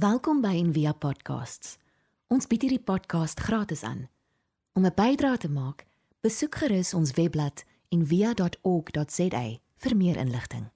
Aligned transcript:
Welkom 0.00 0.38
by 0.40 0.54
Envia 0.56 0.94
Podcasts. 0.96 1.74
Ons 2.32 2.46
bied 2.48 2.62
hierdie 2.64 2.80
podcast 2.80 3.40
gratis 3.44 3.82
aan. 3.84 4.06
Om 4.72 4.86
'n 4.86 4.94
bydrae 4.96 5.36
te 5.36 5.50
maak, 5.50 5.84
besoek 6.24 6.54
gerus 6.54 6.94
ons 6.94 7.12
webblad 7.12 7.64
en 7.88 8.06
via.org.za 8.06 9.42
vir 9.76 9.96
meer 9.96 10.16
inligting. 10.16 10.70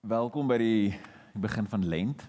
Welkom 0.00 0.46
by 0.46 0.58
die 0.58 1.00
begin 1.32 1.66
van 1.66 1.86
lent. 1.86 2.28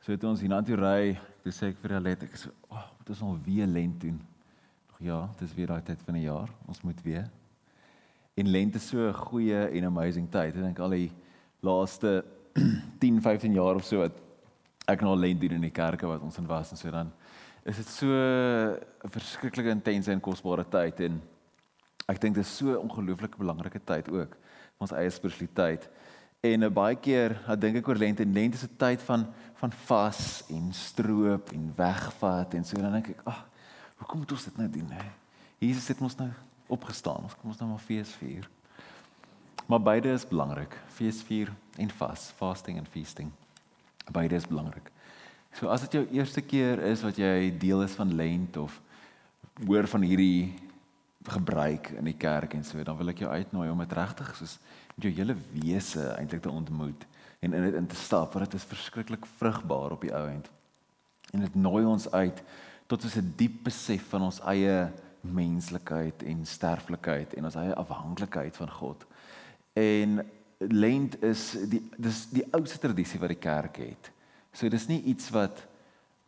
So 0.00 0.16
toe 0.16 0.30
ons 0.30 0.40
hiernatoe 0.40 0.76
ry, 0.76 1.20
toe 1.42 1.52
sê 1.52 1.66
ek 1.66 1.76
vir 1.76 1.94
Alet, 1.94 2.22
ek 2.22 2.36
sê, 2.36 2.48
"Ag, 2.70 2.78
oh, 2.78 2.98
dit 3.04 3.16
is 3.16 3.22
al 3.22 3.38
weer 3.44 3.66
lent 3.66 4.00
doen." 4.00 4.22
Nog 4.88 4.98
ja, 5.00 5.28
dit 5.38 5.48
is 5.48 5.54
weer 5.54 5.66
daai 5.66 5.82
tyd 5.82 6.00
van 6.02 6.14
die 6.14 6.24
jaar. 6.24 6.48
Ons 6.66 6.80
moet 6.80 7.02
weer. 7.02 7.30
En 8.34 8.48
lent 8.48 8.74
is 8.74 8.88
so 8.88 9.08
'n 9.08 9.12
goeie 9.12 9.68
en 9.68 9.84
amazing 9.84 10.30
tyd. 10.30 10.56
Ek 10.56 10.62
dink 10.62 10.78
al 10.78 10.90
die 10.90 11.12
laaste 11.64 12.24
10, 13.02 13.20
15 13.22 13.56
jaar 13.56 13.80
of 13.80 13.84
so 13.84 14.04
wat 14.04 14.20
ek 14.86 15.00
nou 15.00 15.14
al 15.14 15.24
lent 15.24 15.40
doen 15.40 15.56
in 15.56 15.66
die 15.66 15.74
kerke 15.74 16.06
wat 16.06 16.22
ons 16.22 16.38
in 16.38 16.46
was 16.46 16.70
en 16.70 16.80
so 16.80 16.90
dan 16.92 17.12
is 17.64 17.76
dit 17.80 17.88
so 17.88 18.06
'n 18.06 19.10
verskriklike 19.10 19.72
intense 19.72 20.12
en 20.12 20.20
kosbare 20.20 20.64
tyd 20.68 21.00
en 21.00 21.22
ek 22.08 22.20
dink 22.20 22.34
dit 22.36 22.44
is 22.44 22.56
so 22.56 22.72
'n 22.72 22.84
ongelooflike 22.84 23.38
belangrike 23.38 23.80
tyd 23.84 24.08
ook 24.08 24.36
vir 24.36 24.84
ons 24.84 24.92
eie 24.92 25.10
spiritualiteit. 25.10 25.88
En 26.44 26.62
uh, 26.62 26.68
baie 26.68 26.96
keer, 26.96 27.40
dan 27.46 27.60
dink 27.60 27.76
ek 27.76 27.88
oor 27.88 27.96
lent 27.96 28.20
en 28.20 28.32
lent 28.32 28.54
is 28.54 28.64
'n 28.64 28.76
tyd 28.76 29.02
van 29.02 29.26
van 29.54 29.72
vas 29.72 30.44
en 30.50 30.72
stroop 30.72 31.52
en 31.52 31.72
wegvat 31.76 32.54
en 32.54 32.64
so 32.64 32.76
dan 32.76 32.92
dink 32.92 33.08
ek, 33.08 33.20
ag, 33.24 33.46
hoekom 33.96 34.18
moet 34.18 34.32
ons 34.32 34.44
dit 34.44 34.56
nou 34.56 34.68
doen 34.68 34.90
hè? 34.90 35.06
Jesus 35.58 35.88
het 35.88 36.00
ons 36.00 36.16
nou 36.16 36.28
opgestaan. 36.68 37.22
Ons 37.22 37.34
kom 37.34 37.50
ons 37.50 37.58
nou 37.58 37.70
maar 37.70 37.80
fees 37.80 38.12
vier. 38.20 38.44
Maar 39.66 39.82
beide 39.82 40.12
is 40.12 40.28
belangrik. 40.28 40.76
Fees 40.92 41.22
vier 41.22 41.52
en 41.76 41.90
vas, 41.90 42.32
fasting 42.36 42.78
en 42.78 42.86
feasting. 42.86 43.30
Beide 44.12 44.34
is 44.34 44.46
belangrik. 44.46 44.90
So 45.54 45.70
as 45.70 45.80
dit 45.86 45.92
jou 45.92 46.04
eerste 46.18 46.42
keer 46.42 46.82
is 46.90 47.02
wat 47.06 47.16
jy 47.16 47.52
deel 47.58 47.84
is 47.86 47.94
van 47.96 48.14
lent 48.14 48.56
of 48.60 48.80
hoor 49.64 49.86
van 49.86 50.02
hierdie 50.02 50.54
gebruik 51.30 51.92
in 51.94 52.10
die 52.10 52.16
kerk 52.18 52.56
en 52.58 52.64
so, 52.66 52.82
dan 52.84 52.98
wil 52.98 53.12
ek 53.12 53.22
jou 53.22 53.30
uitnooi 53.30 53.68
om 53.70 53.80
dit 53.80 53.94
regtig 53.96 54.32
soos 54.36 54.58
met 54.94 55.06
jou 55.06 55.12
hele 55.14 55.36
wese 55.54 56.08
eintlik 56.18 56.42
te 56.44 56.52
ontmoet 56.52 57.06
en 57.40 57.54
in 57.54 57.64
dit 57.68 57.78
in 57.78 57.86
te 57.88 57.96
stap 57.96 58.34
want 58.34 58.50
dit 58.50 58.58
is 58.58 58.66
verskriklik 58.68 59.24
vrugbaar 59.38 59.94
op 59.96 60.04
die 60.04 60.12
ou 60.12 60.26
end. 60.28 60.50
En 61.32 61.46
dit 61.46 61.56
nooi 61.56 61.84
ons 61.86 62.10
uit 62.10 62.42
tot 62.90 63.04
ons 63.04 63.16
'n 63.16 63.32
diep 63.36 63.62
besef 63.70 64.10
van 64.12 64.28
ons 64.28 64.40
eie 64.44 64.92
menslikheid 65.20 66.22
en 66.22 66.46
sterflikheid 66.46 67.34
en 67.34 67.44
ons 67.44 67.56
eie 67.56 67.74
afhanklikheid 67.74 68.56
van 68.56 68.70
God. 68.70 69.06
En 69.74 70.22
lent 70.58 71.16
is 71.22 71.50
die 71.68 71.82
dis 71.96 72.24
die 72.30 72.46
oudste 72.54 72.78
tradisie 72.78 73.20
wat 73.20 73.34
die 73.34 73.42
kerk 73.42 73.76
het. 73.82 74.10
So 74.54 74.70
dis 74.70 74.86
nie 74.86 75.02
iets 75.10 75.30
wat 75.34 75.64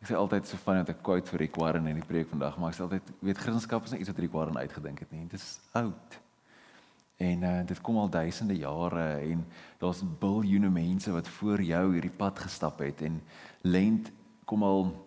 ek 0.01 0.11
sê 0.11 0.17
altyd 0.19 0.47
so 0.47 0.59
van 0.61 0.83
'n 0.83 1.01
quote 1.01 1.29
vir 1.31 1.39
Rick 1.39 1.55
Warren 1.55 1.87
in 1.87 1.95
die 1.97 2.05
preek 2.05 2.29
vandag, 2.29 2.57
maar 2.57 2.69
ek 2.69 2.77
sê 2.77 2.83
altyd 2.83 3.03
weet 3.19 3.37
Christendom 3.37 3.83
is 3.83 3.91
nie 3.91 3.99
iets 3.99 4.09
wat 4.09 4.19
Rick 4.19 4.31
Warren 4.31 4.57
uitgedink 4.57 4.99
het 4.99 5.11
nie. 5.11 5.27
Dit 5.27 5.39
is 5.39 5.59
oud. 5.71 6.19
En 7.17 7.41
uh, 7.41 7.65
dit 7.65 7.81
kom 7.81 7.97
al 7.97 8.09
duisende 8.09 8.55
jare 8.55 9.19
en 9.31 9.45
daar's 9.77 10.03
biljoene 10.19 10.69
mense 10.69 11.11
wat 11.11 11.27
voor 11.27 11.61
jou 11.61 11.93
hierdie 11.93 12.13
pad 12.13 12.39
gestap 12.39 12.79
het 12.79 13.01
en 13.01 13.21
lent 13.61 14.11
kom 14.45 14.63
al 14.63 15.05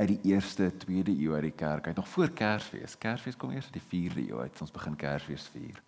uit 0.00 0.08
die 0.08 0.32
eerste, 0.32 0.76
tweede 0.76 1.12
eeu 1.12 1.34
uit 1.34 1.42
die 1.42 1.56
kerk 1.56 1.86
uit 1.86 1.96
nog 1.96 2.08
voor 2.08 2.30
Kersfees. 2.30 2.98
Kersfees 2.98 3.36
kom 3.36 3.50
eers 3.50 3.68
uit 3.68 3.76
die 3.76 4.10
4de 4.10 4.28
eeu 4.30 4.40
uit. 4.40 4.60
Ons 4.60 4.70
begin 4.70 4.96
Kersfees 4.96 5.50
vier. 5.52 5.82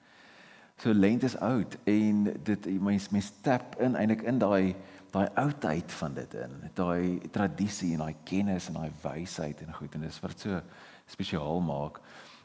So 0.82 0.92
lent 0.92 1.22
is 1.22 1.36
oud 1.38 1.76
en 1.84 2.24
dit 2.42 2.66
mens 2.80 3.08
mens 3.14 3.30
stap 3.30 3.78
in 3.80 3.94
eintlik 3.96 4.24
in 4.26 4.38
daai 4.42 4.74
daai 5.14 5.28
oudheid 5.38 5.92
van 5.94 6.14
dit 6.14 6.34
in. 6.34 6.54
Daai 6.74 7.20
tradisie 7.30 7.92
en 7.94 8.02
daai 8.02 8.16
kennis 8.26 8.66
en 8.68 8.80
daai 8.80 8.90
wysheid 9.04 9.60
en 9.62 9.74
goed 9.76 9.94
en 9.94 10.06
dis 10.08 10.20
wat 10.24 10.40
so 10.42 10.60
spesiaal 11.06 11.62
maak. 11.62 12.00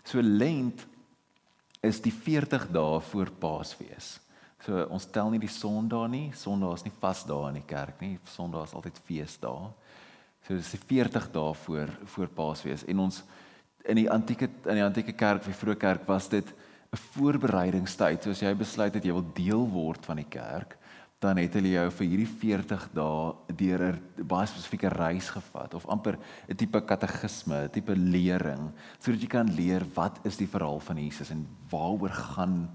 So 0.05 0.21
lent 0.21 0.85
is 1.81 2.01
die 2.03 2.13
40 2.13 2.67
dae 2.75 2.99
voor 3.09 3.31
Paasfees. 3.41 4.19
So 4.65 4.85
ons 4.91 5.07
tel 5.09 5.31
nie 5.31 5.41
die 5.41 5.51
Sondae 5.51 6.07
nie. 6.11 6.25
Sondae 6.35 6.75
is 6.75 6.85
nie 6.85 6.93
vasdae 7.01 7.49
in 7.49 7.61
die 7.61 7.67
kerk 7.67 8.01
nie. 8.03 8.17
Sondae 8.29 8.67
is 8.67 8.75
altyd 8.77 9.01
feesdae. 9.07 9.69
So 10.45 10.55
dis 10.55 10.73
die 10.75 10.81
40 10.83 11.29
dae 11.33 11.53
voor 11.65 11.93
voor 12.15 12.33
Paasfees 12.37 12.85
en 12.85 13.05
ons 13.07 13.23
in 13.89 13.97
die 13.97 14.09
antieke 14.11 14.49
in 14.67 14.77
die 14.77 14.85
antieke 14.85 15.15
kerk, 15.17 15.45
die 15.47 15.55
vroeë 15.55 15.79
kerk 15.79 16.07
was 16.07 16.27
dit 16.29 16.53
'n 16.89 16.97
voorbereidingstyd. 17.13 18.23
So 18.23 18.31
as 18.31 18.41
jy 18.41 18.53
besluit 18.55 18.93
dat 18.93 19.05
jy 19.05 19.13
wil 19.13 19.25
deel 19.33 19.65
word 19.69 20.05
van 20.05 20.17
die 20.17 20.29
kerk, 20.29 20.77
dan 21.19 21.37
het 21.37 21.53
hulle 21.53 21.73
jou 21.73 21.87
vir 21.91 22.07
hierdie 22.07 22.31
40 22.41 22.85
dae 22.95 23.55
deur 23.59 23.81
'n 23.91 24.25
baie 24.27 24.47
spesifieke 24.47 24.89
reis 24.89 25.29
gevat 25.29 25.73
of 25.73 25.85
amper 25.85 26.17
'n 26.47 26.55
tipe 26.55 26.81
katekisme, 26.81 27.65
'n 27.65 27.69
tipe 27.69 27.95
lering, 27.95 28.71
sodat 28.99 29.21
jy 29.21 29.27
kan 29.27 29.55
leer 29.55 29.85
wat 29.93 30.19
is 30.23 30.37
die 30.37 30.47
verhaal 30.47 30.79
van 30.79 30.97
Jesus 30.97 31.29
en 31.29 31.47
waaroor 31.69 32.09
gaan 32.09 32.69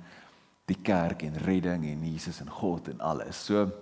die 0.66 0.78
kerk 0.82 1.22
en 1.22 1.38
redding 1.44 1.84
en 1.84 2.12
Jesus 2.12 2.40
en 2.40 2.50
God 2.50 2.88
en 2.88 3.00
alles. 3.00 3.44
So 3.44 3.72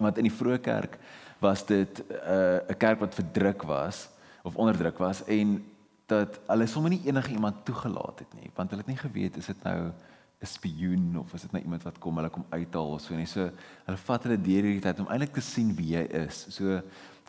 want 0.00 0.16
in 0.16 0.24
die 0.24 0.38
vroeë 0.38 0.60
kerk 0.60 0.98
was 1.40 1.66
dit 1.66 2.00
'n 2.00 2.12
uh, 2.12 2.60
'n 2.68 2.78
kerk 2.78 3.00
wat 3.00 3.14
verdruk 3.14 3.62
was 3.62 4.08
of 4.42 4.56
onderdruk 4.56 4.98
was 4.98 5.24
en 5.24 5.64
dat 6.10 6.40
hulle 6.50 6.66
sommer 6.70 6.92
nie 6.92 7.02
enige 7.06 7.32
iemand 7.34 7.64
toegelaat 7.64 8.24
het 8.24 8.38
nie 8.38 8.50
want 8.56 8.72
hulle 8.72 8.84
het 8.84 8.92
nie 8.92 9.00
geweet 9.00 9.38
is 9.40 9.50
dit 9.52 9.62
nou 9.64 9.92
'n 10.40 10.46
spioen 10.46 11.18
of 11.20 11.34
is 11.34 11.42
dit 11.44 11.52
nou 11.52 11.62
iemand 11.62 11.82
wat 11.84 11.98
kom 12.00 12.16
hulle 12.16 12.30
kom 12.32 12.46
uithaal 12.48 12.94
of 12.96 13.02
so 13.04 13.14
nie. 13.14 13.26
So 13.28 13.50
hulle 13.84 14.00
vat 14.06 14.24
hulle 14.24 14.40
deur 14.40 14.64
hierdie 14.64 14.80
tyd 14.80 15.02
om 15.02 15.10
eintlik 15.12 15.34
te 15.36 15.44
sien 15.44 15.74
wie 15.76 15.92
jy 15.92 16.04
is. 16.24 16.46
So 16.56 16.80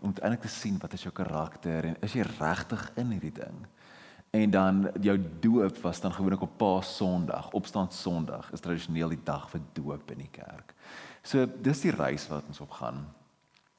om 0.01 0.13
eintlik 0.15 0.45
te 0.47 0.51
sien 0.51 0.77
wat 0.79 0.93
is 0.93 1.03
jou 1.03 1.11
karakter 1.13 1.89
en 1.89 1.97
is 2.01 2.15
jy 2.15 2.23
regtig 2.39 2.85
in 2.95 3.11
hierdie 3.11 3.35
ding. 3.35 3.65
En 4.31 4.51
dan 4.51 4.87
jou 5.03 5.17
doop 5.43 5.81
was 5.83 5.99
dan 5.99 6.13
gewoonlik 6.15 6.41
op 6.41 6.57
Paas 6.57 6.95
Sondag, 6.95 7.49
Opstand 7.51 7.93
Sondag 7.93 8.47
is 8.55 8.63
tradisioneel 8.63 9.11
die 9.11 9.23
dag 9.23 9.49
vir 9.51 9.61
doop 9.75 10.11
in 10.15 10.23
die 10.23 10.31
kerk. 10.31 10.71
So 11.21 11.45
dis 11.45 11.83
die 11.83 11.91
reis 11.91 12.29
wat 12.31 12.47
ons 12.47 12.63
op 12.63 12.71
gaan. 12.79 13.03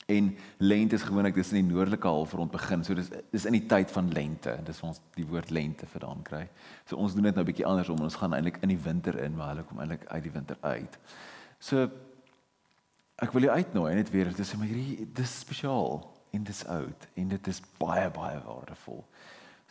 En 0.07 0.37
lente 0.59 0.95
is 0.95 1.03
gewoonlik 1.03 1.35
dis 1.35 1.53
in 1.53 1.63
die 1.63 1.75
noordelike 1.75 2.07
halfrond 2.07 2.51
begin. 2.51 2.85
So 2.85 2.95
dis 2.95 3.11
is 3.31 3.45
in 3.45 3.53
die 3.53 3.67
tyd 3.67 3.91
van 3.91 4.13
lente. 4.13 4.57
Dis 4.67 4.81
waar 4.81 4.91
ons 4.91 5.01
die 5.15 5.27
woord 5.27 5.51
lente 5.51 5.87
vandaan 5.87 6.23
kry. 6.23 6.49
So 6.85 6.97
ons 6.97 7.15
doen 7.15 7.23
dit 7.23 7.35
nou 7.35 7.45
'n 7.45 7.51
bietjie 7.53 7.67
andersom. 7.67 8.01
Ons 8.01 8.19
gaan 8.19 8.35
eintlik 8.35 8.59
in 8.63 8.69
die 8.69 8.83
winter 8.83 9.19
in, 9.19 9.37
maar 9.37 9.49
hulle 9.49 9.63
kom 9.63 9.79
eintlik 9.79 10.07
uit 10.07 10.23
die 10.23 10.33
winter 10.33 10.57
uit. 10.61 10.99
So 11.59 11.91
ek 13.23 13.33
wil 13.33 13.43
jou 13.43 13.55
uitnooi 13.55 13.95
net 13.95 14.11
weer 14.11 14.35
te 14.35 14.43
sê 14.43 14.59
maar 14.59 14.67
hierdie 14.67 15.07
dis 15.15 15.39
spesiaal 15.39 16.03
en 16.33 16.45
dis 16.45 16.65
oud 16.67 17.09
en 17.15 17.29
dit 17.29 17.47
is 17.47 17.63
baie 17.79 18.11
baie 18.11 18.41
waardevol. 18.45 19.05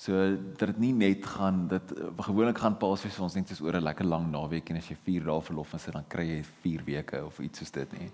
So 0.01 0.17
dat 0.57 0.71
dit 0.71 0.79
nie 0.81 0.93
net 0.93 1.25
gaan 1.25 1.67
dat 1.67 1.91
gewoonlik 2.17 2.57
gaan 2.57 2.77
Paasfees 2.77 3.13
vir 3.17 3.23
ons 3.23 3.35
net 3.35 3.49
soos 3.51 3.61
oor 3.61 3.75
'n 3.77 3.83
lekker 3.83 4.05
lang 4.05 4.31
naweek 4.31 4.69
en 4.69 4.77
as 4.77 4.87
jy 4.87 4.95
4 4.95 5.23
dae 5.25 5.41
verlof 5.41 5.71
het, 5.71 5.93
dan 5.93 6.07
kry 6.07 6.25
jy 6.25 6.43
4 6.43 6.83
weke 6.85 7.25
of 7.25 7.39
iets 7.39 7.59
soos 7.59 7.71
dit 7.71 7.99
nie. 7.99 8.11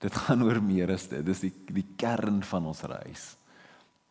Dit 0.00 0.16
gaan 0.24 0.42
oor 0.42 0.62
meer 0.64 0.92
as 0.94 1.08
dit. 1.08 1.24
Dis 1.26 1.44
die 1.44 1.52
die 1.70 1.86
kern 1.96 2.42
van 2.42 2.66
ons 2.66 2.82
reis 2.88 3.34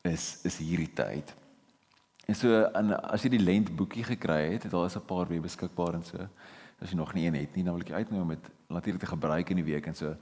is 0.08 0.40
is 0.48 0.58
hierdie 0.64 0.94
tyd. 0.96 1.34
En 2.30 2.38
so 2.38 2.62
en 2.78 2.94
as 3.00 3.26
jy 3.26 3.34
die 3.34 3.44
lent 3.44 3.72
boekie 3.76 4.06
gekry 4.06 4.54
het, 4.54 4.70
daar 4.72 4.86
is 4.86 4.96
'n 4.96 5.06
paar 5.06 5.28
weer 5.28 5.42
beskikbaar 5.42 5.96
en 5.96 6.04
so. 6.04 6.18
As 6.80 6.92
jy 6.92 6.96
nog 6.96 7.14
nie 7.14 7.26
een 7.26 7.36
het 7.36 7.56
nie, 7.56 7.64
dan 7.64 7.74
wil 7.74 7.84
ek 7.84 7.92
uitnooi 7.92 8.22
om 8.22 8.30
dit 8.30 8.46
natuurlik 8.70 9.02
te 9.02 9.14
gebruik 9.16 9.50
in 9.50 9.56
die 9.56 9.72
week 9.74 9.88
en 9.88 9.96
so. 9.96 10.16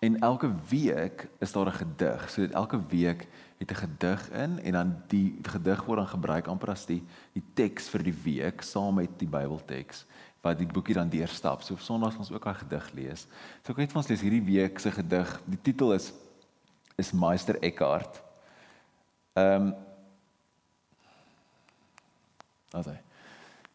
En 0.00 0.18
elke 0.20 0.50
week 0.68 1.28
is 1.38 1.52
daar 1.52 1.66
'n 1.66 1.72
gedig. 1.72 2.30
So 2.30 2.42
elke 2.42 2.80
week 2.86 3.28
het 3.58 3.70
'n 3.70 3.74
gedig 3.74 4.30
in 4.30 4.58
en 4.58 4.72
dan 4.72 5.02
die 5.08 5.38
gedig 5.42 5.84
word 5.84 5.98
dan 5.98 6.08
gebruik 6.08 6.46
amper 6.46 6.70
as 6.70 6.86
die 6.86 7.02
die 7.32 7.44
teks 7.54 7.88
vir 7.88 8.02
die 8.02 8.18
week 8.22 8.62
saam 8.62 8.94
met 8.94 9.18
die 9.18 9.28
Bybelteks 9.28 10.06
wat 10.48 10.60
die 10.60 10.68
boekie 10.68 10.96
dan 10.96 11.10
deurstap. 11.12 11.62
So 11.62 11.76
op 11.76 11.84
Sondag 11.84 12.16
ons 12.18 12.32
ook 12.32 12.46
'n 12.46 12.60
gedig 12.62 12.92
lees. 12.92 13.26
So 13.62 13.72
ek 13.72 13.78
weet 13.78 13.92
vir 13.92 14.00
ons 14.00 14.08
lees 14.08 14.24
hierdie 14.24 14.44
week 14.44 14.78
se 14.78 14.90
gedig. 14.90 15.40
Die 15.44 15.62
titel 15.62 15.92
is 15.92 16.12
is 16.96 17.12
Meister 17.12 17.62
Eckhart. 17.62 18.22
Ehm 19.34 19.62
um, 19.62 19.74
Asai. 22.72 22.98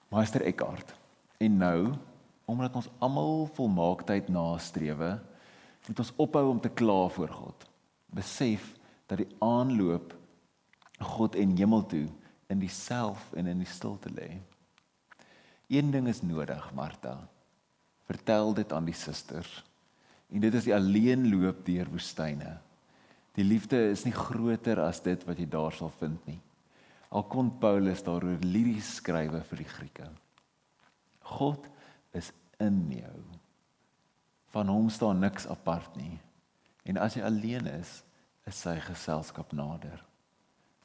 Meister 0.10 0.42
Eckhart. 0.42 0.94
En 1.38 1.58
nou, 1.58 1.94
omdat 2.46 2.76
ons 2.76 2.90
almal 3.00 3.50
volmaaktheid 3.54 4.28
nastrewe, 4.30 5.20
moet 5.88 6.00
ons 6.00 6.14
ophou 6.16 6.50
om 6.50 6.60
te 6.60 6.70
kla 6.70 7.08
voor 7.08 7.30
God. 7.30 7.66
Besef 8.06 8.74
dat 9.06 9.18
die 9.18 9.36
aanloop 9.40 10.14
God 11.00 11.36
en 11.36 11.58
hemel 11.58 11.86
toe 11.86 12.08
in 12.48 12.60
diself 12.60 13.32
en 13.34 13.48
in 13.48 13.64
die 13.64 13.68
stilte 13.68 14.12
lê. 14.14 14.30
Een 15.68 15.92
ding 15.92 16.08
is 16.08 16.22
nodig, 16.22 16.74
Martha. 16.74 17.18
Vertel 18.10 18.54
dit 18.54 18.74
aan 18.74 18.86
die 18.86 18.98
susters. 18.98 19.64
En 20.34 20.42
dit 20.44 20.54
is 20.54 20.68
die 20.68 20.76
alleenloop 20.76 21.64
deur 21.66 21.90
woestyne. 21.94 22.58
Die 23.38 23.46
liefde 23.46 23.80
is 23.90 24.04
nie 24.06 24.14
groter 24.14 24.82
as 24.84 25.02
dit 25.06 25.24
wat 25.26 25.40
jy 25.40 25.48
daar 25.50 25.74
sal 25.74 25.94
vind 26.00 26.26
nie. 26.30 26.40
Al 27.14 27.26
kon 27.30 27.52
Paulus 27.62 28.04
daaroor 28.06 28.42
liries 28.46 28.96
skrywe 28.98 29.42
vir 29.50 29.62
die 29.62 29.70
Grieke. 29.70 30.10
God 31.38 31.70
is 32.18 32.32
in 32.62 32.82
jou. 32.92 33.20
Van 34.54 34.70
hom 34.70 34.90
staan 34.94 35.22
niks 35.22 35.48
apart 35.50 35.96
nie. 35.98 36.18
En 36.86 37.00
as 37.02 37.16
jy 37.18 37.24
alleen 37.26 37.70
is, 37.72 38.02
is 38.50 38.60
sy 38.66 38.76
geselskap 38.84 39.54
nader. 39.56 40.02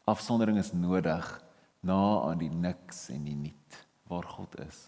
Afsondering 0.08 0.60
is 0.60 0.72
nodig 0.72 1.26
na 1.84 2.00
aan 2.28 2.40
die 2.40 2.52
niks 2.52 3.08
en 3.12 3.26
die 3.26 3.36
niet 3.36 3.87
waar 4.08 4.26
God 4.26 4.58
is. 4.66 4.86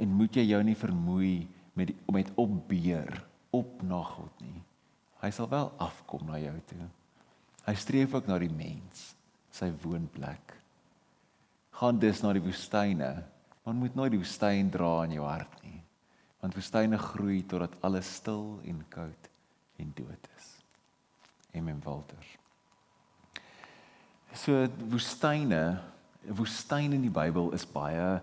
En 0.00 0.14
moet 0.16 0.36
jy 0.36 0.46
jou 0.50 0.62
nie 0.64 0.76
vermoei 0.78 1.34
met 1.78 1.92
die, 1.92 1.96
met 2.12 2.30
opbeer 2.40 3.22
op 3.52 3.82
na 3.86 4.00
God 4.04 4.42
nie. 4.44 4.60
Hy 5.22 5.30
sal 5.30 5.48
wel 5.52 5.70
afkom 5.82 6.24
na 6.26 6.40
jou 6.42 6.54
toe. 6.72 6.88
Hy 7.62 7.74
streef 7.78 8.16
ook 8.16 8.26
na 8.26 8.40
die 8.42 8.50
mens, 8.50 9.12
sy 9.54 9.68
woonplek. 9.84 10.56
Gaan 11.78 12.00
dus 12.02 12.22
na 12.24 12.32
die 12.34 12.42
woestyne, 12.42 13.12
maar 13.62 13.76
moet 13.78 13.94
nooit 13.94 14.16
die 14.16 14.20
woestyn 14.20 14.72
dra 14.72 15.04
in 15.06 15.16
jou 15.18 15.26
hart 15.28 15.54
nie. 15.62 15.78
Want 16.42 16.56
woestyne 16.58 16.98
groei 16.98 17.44
totdat 17.46 17.76
alles 17.86 18.08
stil 18.18 18.56
en 18.66 18.82
koud 18.90 19.28
en 19.78 19.92
dood 19.94 20.28
is. 20.36 20.48
Amen 21.54 21.78
Walter. 21.84 22.24
So 24.34 24.64
woestyne, 24.90 25.62
woestyn 26.28 26.92
in 26.92 27.02
die 27.02 27.10
Bybel 27.10 27.52
is 27.52 27.66
baie 27.66 28.20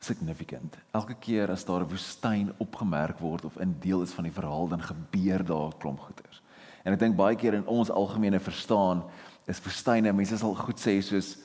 significant. 0.00 0.76
Elke 0.94 1.16
keer 1.18 1.50
as 1.50 1.64
daar 1.64 1.82
'n 1.82 1.90
woestyn 1.90 2.52
opgemerk 2.58 3.18
word 3.18 3.44
of 3.44 3.56
'n 3.56 3.76
deel 3.80 4.02
is 4.02 4.12
van 4.12 4.24
die 4.24 4.32
verhaal 4.32 4.68
dan 4.68 4.82
gebeur 4.82 5.44
daar 5.44 5.72
klomp 5.78 6.00
goeters. 6.00 6.42
En 6.84 6.92
ek 6.92 6.98
dink 6.98 7.16
baie 7.16 7.36
keer 7.36 7.54
in 7.54 7.66
ons 7.66 7.90
algemene 7.90 8.40
verstaan 8.40 9.02
is 9.46 9.60
woestyne, 9.60 10.12
mense 10.12 10.38
sal 10.38 10.54
goed 10.54 10.78
sê 10.78 11.00
soos 11.02 11.36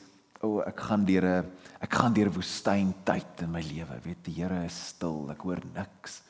o, 0.42 0.48
oh, 0.48 0.68
ek 0.68 0.80
gaan 0.80 1.06
deur 1.06 1.24
'n 1.24 1.52
ek 1.82 1.94
gaan 1.94 2.14
deur 2.14 2.28
'n 2.28 2.36
woestyn 2.36 2.94
tyd 3.04 3.42
in 3.42 3.52
my 3.52 3.62
lewe. 3.62 4.00
Weet 4.04 4.24
die 4.24 4.34
Here 4.34 4.66
is 4.66 4.88
stil, 4.88 5.32
ek 5.32 5.42
hoor 5.42 5.62
niks. 5.74 6.22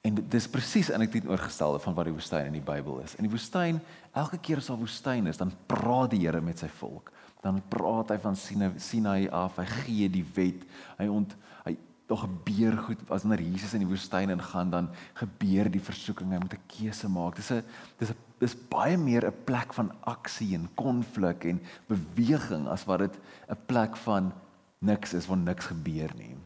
En 0.00 0.16
dis 0.32 0.48
presies 0.48 0.88
in 0.88 1.02
ek 1.04 1.12
teenoorgestelde 1.12 1.80
van 1.84 1.94
wat 1.94 2.08
die 2.08 2.14
woestyn 2.14 2.48
in 2.48 2.56
die 2.56 2.64
Bybel 2.64 3.02
is. 3.04 3.14
In 3.20 3.26
die 3.26 3.32
woestyn, 3.32 3.80
elke 4.16 4.38
keer 4.40 4.62
as 4.62 4.70
daar 4.72 4.80
woestyn 4.80 5.28
is, 5.28 5.40
dan 5.40 5.52
praat 5.68 6.14
die 6.14 6.22
Here 6.22 6.40
met 6.40 6.62
sy 6.62 6.70
volk. 6.80 7.12
Dan 7.44 7.60
praat 7.68 8.14
hy 8.14 8.18
van 8.22 8.36
Sinai 8.36 9.28
af, 9.28 9.60
hy 9.60 9.66
gee 9.84 10.08
die 10.12 10.24
wet. 10.36 10.64
Hy 10.98 11.08
ont 11.12 11.36
hy 11.66 11.76
tog 12.10 12.24
gebeur 12.24 12.74
goed 12.88 13.02
as 13.14 13.22
wanneer 13.22 13.44
Jesus 13.44 13.76
in 13.76 13.84
die 13.84 13.90
woestyn 13.90 14.32
ingaan 14.34 14.72
dan 14.72 14.88
gebeur 15.20 15.68
die 15.70 15.82
versoeking 15.84 16.32
hy 16.34 16.40
moet 16.42 16.56
'n 16.56 16.66
keuse 16.66 17.08
maak. 17.08 17.36
Dis 17.36 17.52
'n 17.52 17.62
dis 18.00 18.10
'n 18.10 18.16
dis 18.40 18.56
baie 18.68 18.96
meer 18.96 19.26
'n 19.26 19.44
plek 19.44 19.74
van 19.74 19.92
aksie 20.02 20.54
en 20.54 20.68
konflik 20.74 21.44
en 21.44 21.60
beweging 21.86 22.66
as 22.68 22.84
wat 22.86 22.98
dit 22.98 23.14
'n 23.48 23.58
plek 23.66 23.96
van 23.96 24.32
niks 24.80 25.14
is 25.14 25.26
waar 25.26 25.38
niks 25.38 25.66
gebeur 25.66 26.10
nie. 26.16 26.36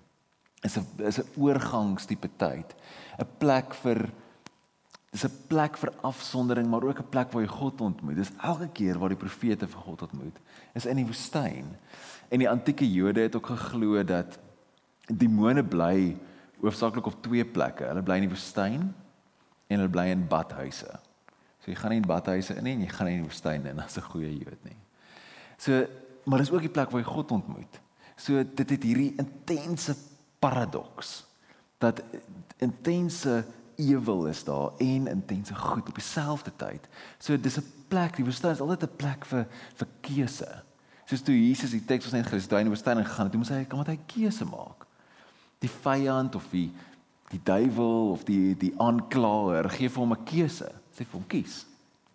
Is 0.65 0.79
'n 0.79 0.87
is 1.05 1.21
'n 1.21 1.29
oorgangstipe 1.37 2.29
tyd. 2.37 2.75
'n 3.19 3.29
Plek 3.39 3.75
vir 3.75 4.11
dis 5.15 5.25
'n 5.25 5.47
plek 5.47 5.77
vir 5.77 5.93
afsondering, 6.03 6.67
maar 6.67 6.83
ook 6.83 6.99
'n 6.99 7.09
plek 7.09 7.33
waar 7.33 7.43
jy 7.43 7.49
God 7.49 7.81
ontmoet. 7.81 8.17
Dis 8.17 8.33
elke 8.43 8.69
keer 8.69 8.99
waar 8.99 9.09
die 9.09 9.25
profete 9.25 9.67
vir 9.69 9.81
God 9.81 10.03
ontmoet, 10.03 10.37
is 10.75 10.87
in 10.87 10.97
die 10.97 11.07
woestyn. 11.07 11.77
En 12.29 12.39
die 12.39 12.51
antieke 12.51 12.93
Jode 12.93 13.21
het 13.21 13.37
ook 13.37 13.47
geglo 13.47 14.03
dat 14.03 14.39
demone 15.07 15.63
bly 15.63 16.17
hoofsaaklik 16.61 17.07
op 17.07 17.23
twee 17.23 17.45
plekke. 17.45 17.85
Hulle 17.85 18.03
bly 18.03 18.15
in 18.15 18.29
die 18.29 18.35
woestyn 18.35 18.95
en 19.67 19.79
hulle 19.79 19.91
bly 19.91 20.07
in 20.11 20.27
badhuise. 20.29 21.01
So 21.61 21.71
jy 21.71 21.77
gaan 21.77 21.91
nie 21.91 22.01
in 22.01 22.09
badhuise 22.09 22.57
in 22.57 22.65
nie 22.65 22.75
en 22.75 22.81
jy 22.81 22.89
gaan 22.89 23.07
nie 23.07 23.15
in 23.15 23.23
die 23.23 23.29
woestyn 23.31 23.67
in 23.67 23.81
as 23.81 23.97
'n 23.97 24.03
goeie 24.11 24.39
Jood 24.39 24.65
nie. 24.65 24.77
So 25.59 25.87
maar 26.25 26.39
dis 26.39 26.51
ook 26.51 26.61
die 26.61 26.73
plek 26.73 26.91
waar 26.91 27.03
jy 27.03 27.07
God 27.07 27.33
ontmoet. 27.33 27.81
So 28.17 28.43
dit 28.43 28.71
het 28.71 28.83
hierdie 28.83 29.15
intense 29.17 29.95
paradoks 30.45 31.17
dat 31.83 32.03
intense 32.63 33.45
ewel 33.81 34.29
is 34.31 34.45
daar 34.47 34.71
en 34.79 35.09
intense 35.11 35.55
goed 35.55 35.89
op 35.89 35.97
dieselfde 35.99 36.53
tyd. 36.57 36.89
So 37.19 37.41
dis 37.41 37.59
'n 37.59 37.73
plek, 37.89 38.17
die 38.17 38.25
woestyn 38.25 38.55
is 38.55 38.61
altyd 38.61 38.83
'n 38.83 38.97
plek 38.97 39.25
vir 39.25 39.47
vir 39.75 39.89
keuse. 40.01 40.63
Soos 41.05 41.23
toe 41.23 41.35
Jesus 41.49 41.71
die 41.71 41.85
teks 41.85 42.05
ons 42.05 42.15
net 42.15 42.27
gelees, 42.27 42.47
toe 42.47 42.57
hy 42.59 42.65
in 42.65 42.71
die 42.71 42.77
woestyn 42.77 43.05
gegaan 43.05 43.27
het, 43.27 43.33
toe 43.33 43.41
moes 43.41 43.49
hy 43.49 43.65
kom 43.65 43.79
met 43.79 43.89
hy 43.89 44.01
keuse 44.07 44.45
maak 44.45 44.85
die 45.65 45.73
vyand 45.83 46.37
of 46.39 46.51
die 46.53 46.69
die 47.33 47.41
duiwel 47.43 48.13
of 48.13 48.23
die 48.29 48.53
die 48.61 48.71
aanklaer 48.79 49.67
gee 49.73 49.89
vir 49.89 50.03
hom 50.03 50.13
'n 50.13 50.25
keuse. 50.29 50.69
Sê 50.95 51.03
vir 51.03 51.19
hom 51.19 51.27
kies. 51.27 51.67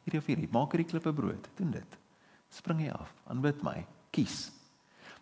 Hierdie 0.05 0.19
of 0.19 0.27
hierdie, 0.29 0.47
maak 0.51 0.71
hierdie 0.71 0.87
klippe 0.87 1.11
brood. 1.13 1.49
Doen 1.57 1.71
dit. 1.71 1.97
Spring 2.49 2.79
jy 2.79 2.91
af, 2.91 3.11
aanbid 3.27 3.63
my. 3.63 3.85
Kies. 4.11 4.51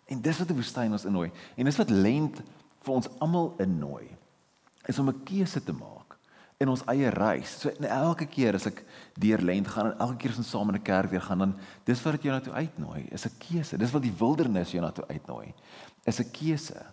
En 0.06 0.21
dis 0.21 0.38
wat 0.38 0.48
die 0.48 0.56
woestyn 0.56 0.92
ons 0.92 1.06
innooi. 1.06 1.31
En 1.56 1.65
dis 1.65 1.77
wat 1.77 1.89
lent 1.89 2.42
vir 2.88 2.95
ons 2.95 3.10
almal 3.24 3.54
innooi. 3.63 4.07
Is 4.88 5.00
om 5.00 5.10
'n 5.10 5.24
keuse 5.28 5.63
te 5.63 5.74
maak 5.74 6.18
in 6.57 6.69
ons 6.69 6.84
eie 6.89 7.10
reis. 7.13 7.60
So 7.62 7.69
elke 7.69 8.25
keer 8.25 8.56
as 8.57 8.66
ek 8.66 8.84
deur 9.19 9.42
lent 9.45 9.68
gaan 9.68 9.92
en 9.92 10.00
elke 10.00 10.18
keer 10.24 10.34
as 10.34 10.42
ons 10.42 10.50
saam 10.50 10.69
in 10.69 10.75
'n 10.75 10.84
kerk 10.84 11.12
weer 11.12 11.22
gaan, 11.22 11.39
dan 11.39 11.56
dis 11.86 12.01
wat 12.04 12.13
dit 12.13 12.24
jou 12.24 12.34
na 12.34 12.39
toe 12.39 12.54
uitnooi. 12.54 13.07
Is 13.12 13.25
'n 13.25 13.38
keuse. 13.38 13.78
Dis 13.78 13.92
wat 13.92 14.01
die 14.01 14.18
wildernis 14.19 14.72
jou 14.72 14.81
na 14.81 14.92
toe 14.92 15.06
uitnooi. 15.07 15.54
Is 16.06 16.19
'n 16.19 16.31
keuse 16.31 16.86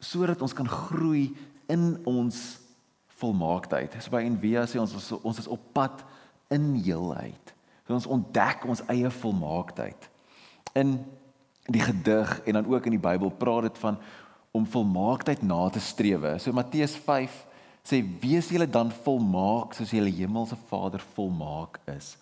sodat 0.00 0.42
ons 0.42 0.52
kan 0.52 0.68
groei 0.68 1.34
in 1.68 2.00
ons 2.04 2.58
volmaaktheid. 3.16 3.96
So 4.02 4.10
by 4.10 4.22
Envia 4.22 4.66
sê 4.66 4.80
ons 4.80 5.12
ons 5.22 5.38
is 5.38 5.48
op 5.48 5.60
pad 5.72 6.04
in 6.52 6.74
heelheid. 6.74 7.54
So 7.86 7.94
ons 7.94 8.06
ontdek 8.06 8.64
ons 8.68 8.82
eie 8.92 9.10
volmaaktheid. 9.10 10.10
In 10.74 10.98
die 11.66 11.82
gedig 11.82 12.40
en 12.44 12.52
dan 12.52 12.66
ook 12.66 12.86
in 12.86 12.90
die 12.90 13.02
Bybel 13.02 13.30
praat 13.30 13.62
dit 13.62 13.78
van 13.78 13.98
om 14.56 14.66
volmaaktheid 14.66 15.42
na 15.44 15.66
te 15.70 15.82
strewe. 15.82 16.36
So 16.40 16.54
Matteus 16.56 16.96
5 17.06 17.34
sê 17.86 18.00
wees 18.22 18.48
julle 18.50 18.66
dan 18.66 18.90
volmaak 19.04 19.76
soos 19.76 19.92
julle 19.94 20.10
hemelse 20.10 20.58
Vader 20.70 21.02
volmaak 21.14 21.78
is. 21.92 22.14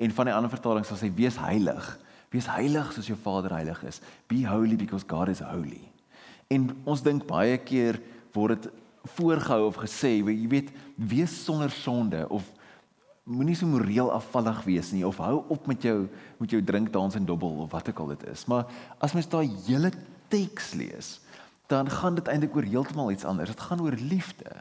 En 0.00 0.14
van 0.16 0.28
die 0.28 0.34
ander 0.34 0.50
vertalings 0.50 0.90
sal 0.90 0.98
sê 0.98 1.10
wees 1.14 1.38
heilig. 1.38 1.90
Wees 2.32 2.48
heilig 2.50 2.94
soos 2.94 3.10
jou 3.10 3.18
Vader 3.20 3.54
heilig 3.58 3.82
is. 3.86 4.00
Be 4.30 4.42
holy 4.48 4.78
because 4.80 5.06
God 5.08 5.30
is 5.30 5.44
holy. 5.44 5.82
En 6.52 6.70
ons 6.88 7.04
dink 7.04 7.26
baie 7.28 7.58
keer 7.60 8.00
word 8.34 8.64
dit 8.64 8.72
voorgehou 9.16 9.66
of 9.66 9.78
gesê, 9.82 10.16
jy 10.20 10.48
weet, 10.50 10.70
wees 10.96 11.32
sonder 11.44 11.72
sonde 11.74 12.22
of 12.32 12.46
moenie 13.22 13.54
so 13.54 13.68
moreel 13.70 14.10
afvallig 14.10 14.64
wees 14.66 14.90
nie 14.94 15.04
of 15.06 15.20
hou 15.22 15.44
op 15.54 15.68
met 15.70 15.84
jou 15.86 16.08
met 16.42 16.50
jou 16.50 16.58
drink 16.66 16.90
dans 16.94 17.14
en 17.14 17.26
dobbel 17.26 17.60
of 17.62 17.70
wat 17.70 17.88
ook 17.90 18.00
al 18.02 18.14
dit 18.16 18.24
is. 18.32 18.46
Maar 18.50 18.66
as 18.98 19.14
mens 19.14 19.30
daai 19.30 19.46
hele 19.68 19.92
teks 20.32 20.72
lees, 20.78 21.20
dan 21.72 21.90
gaan 21.90 22.14
dit 22.18 22.28
eintlik 22.28 22.56
oor 22.56 22.68
heeltemal 22.68 23.10
iets 23.10 23.24
anders. 23.24 23.50
Dit 23.50 23.60
gaan 23.60 23.80
oor 23.80 23.96
liefde. 23.96 24.52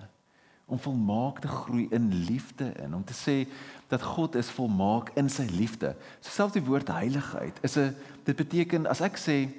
Om 0.71 0.79
volmaak 0.79 1.41
te 1.43 1.47
groei 1.47 1.87
in 1.91 2.07
liefde 2.25 2.71
in, 2.79 2.95
om 2.95 3.03
te 3.03 3.15
sê 3.15 3.43
dat 3.91 4.01
God 4.01 4.37
is 4.39 4.51
volmaak 4.55 5.11
in 5.19 5.27
sy 5.29 5.43
liefde. 5.51 5.91
So 6.23 6.31
selfs 6.31 6.55
die 6.55 6.63
woord 6.63 6.87
heiligheid 6.87 7.59
is 7.67 7.75
'n 7.75 7.95
dit 8.23 8.35
beteken 8.35 8.87
as 8.87 9.01
ek 9.01 9.19
sê 9.19 9.51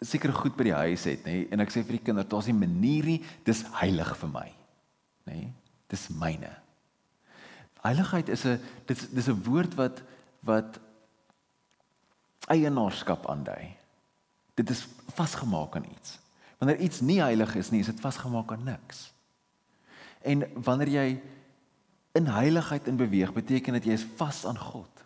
seker 0.00 0.32
goed 0.32 0.56
by 0.56 0.64
die 0.64 0.74
huis 0.74 1.04
het, 1.04 1.24
nê? 1.24 1.46
En 1.52 1.60
ek 1.60 1.70
sê 1.70 1.84
vir 1.84 1.98
die 1.98 2.04
kinders, 2.04 2.28
daar's 2.28 2.48
'n 2.48 2.58
manier 2.58 3.04
nie, 3.04 3.24
dis 3.44 3.64
heilig 3.80 4.16
vir 4.16 4.28
my. 4.28 4.48
Nê? 5.26 5.52
Dis 5.88 6.08
myne. 6.08 6.50
Heiligheid 7.82 8.28
is 8.28 8.44
'n 8.44 8.60
dis 8.86 9.08
dis 9.08 9.28
'n 9.28 9.42
woord 9.44 9.74
wat 9.74 10.02
wat 10.42 10.80
eienaarskap 12.48 13.26
aandui. 13.26 13.79
Dit 14.54 14.70
is 14.70 14.86
vasgemaak 15.14 15.76
aan 15.76 15.86
iets. 15.90 16.18
Wanneer 16.60 16.80
iets 16.80 17.00
nie 17.00 17.20
heilig 17.22 17.54
is 17.56 17.70
nie, 17.72 17.80
is 17.80 17.88
dit 17.88 18.00
vasgemaak 18.00 18.52
aan 18.52 18.64
niks. 18.64 19.10
En 20.20 20.44
wanneer 20.62 20.92
jy 20.92 21.06
in 22.18 22.26
heiligheid 22.26 22.88
in 22.90 22.98
beweeg, 23.00 23.32
beteken 23.32 23.78
dit 23.78 23.90
jy 23.90 23.96
is 23.96 24.06
vas 24.18 24.42
aan 24.48 24.58
God, 24.58 25.04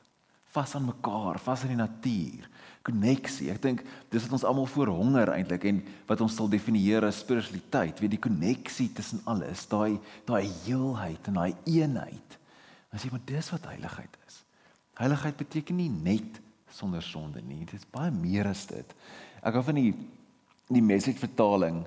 vas 0.54 0.74
aan 0.74 0.88
mekaar, 0.88 1.38
vas 1.42 1.62
aan 1.62 1.74
die 1.74 1.78
natuur, 1.78 2.48
koneksie. 2.84 3.50
Ek 3.52 3.62
dink 3.62 3.82
dis 4.12 4.24
wat 4.26 4.36
ons 4.38 4.46
almal 4.48 4.68
voor 4.70 4.92
honger 4.92 5.32
eintlik 5.34 5.66
en 5.70 5.80
wat 6.08 6.22
ons 6.24 6.34
sal 6.36 6.50
definieer 6.52 7.06
as 7.06 7.22
spiritualiteit, 7.22 8.00
weet 8.02 8.16
die 8.16 8.22
koneksie 8.26 8.90
tussen 8.96 9.22
alles, 9.30 9.66
daai 9.70 9.98
daai 10.28 10.44
heelheid 10.64 11.30
en 11.30 11.38
daai 11.40 11.54
eenheid. 11.70 12.38
As 12.94 13.04
jy 13.04 13.12
maar 13.12 13.24
dis 13.26 13.50
wat 13.54 13.70
heiligheid 13.72 14.18
is. 14.26 14.40
Heiligheid 14.98 15.38
beteken 15.38 15.78
nie 15.80 15.90
net 15.90 16.40
sonder 16.74 17.02
sonde 17.02 17.42
nie. 17.42 17.64
Dit 17.66 17.80
is 17.80 17.88
baie 17.90 18.12
meer 18.14 18.48
as 18.50 18.66
dit. 18.70 18.94
Ek 19.44 19.54
hou 19.54 19.62
van 19.66 19.78
die 19.78 19.92
die 20.72 20.82
message 20.82 21.20
vertaling 21.20 21.82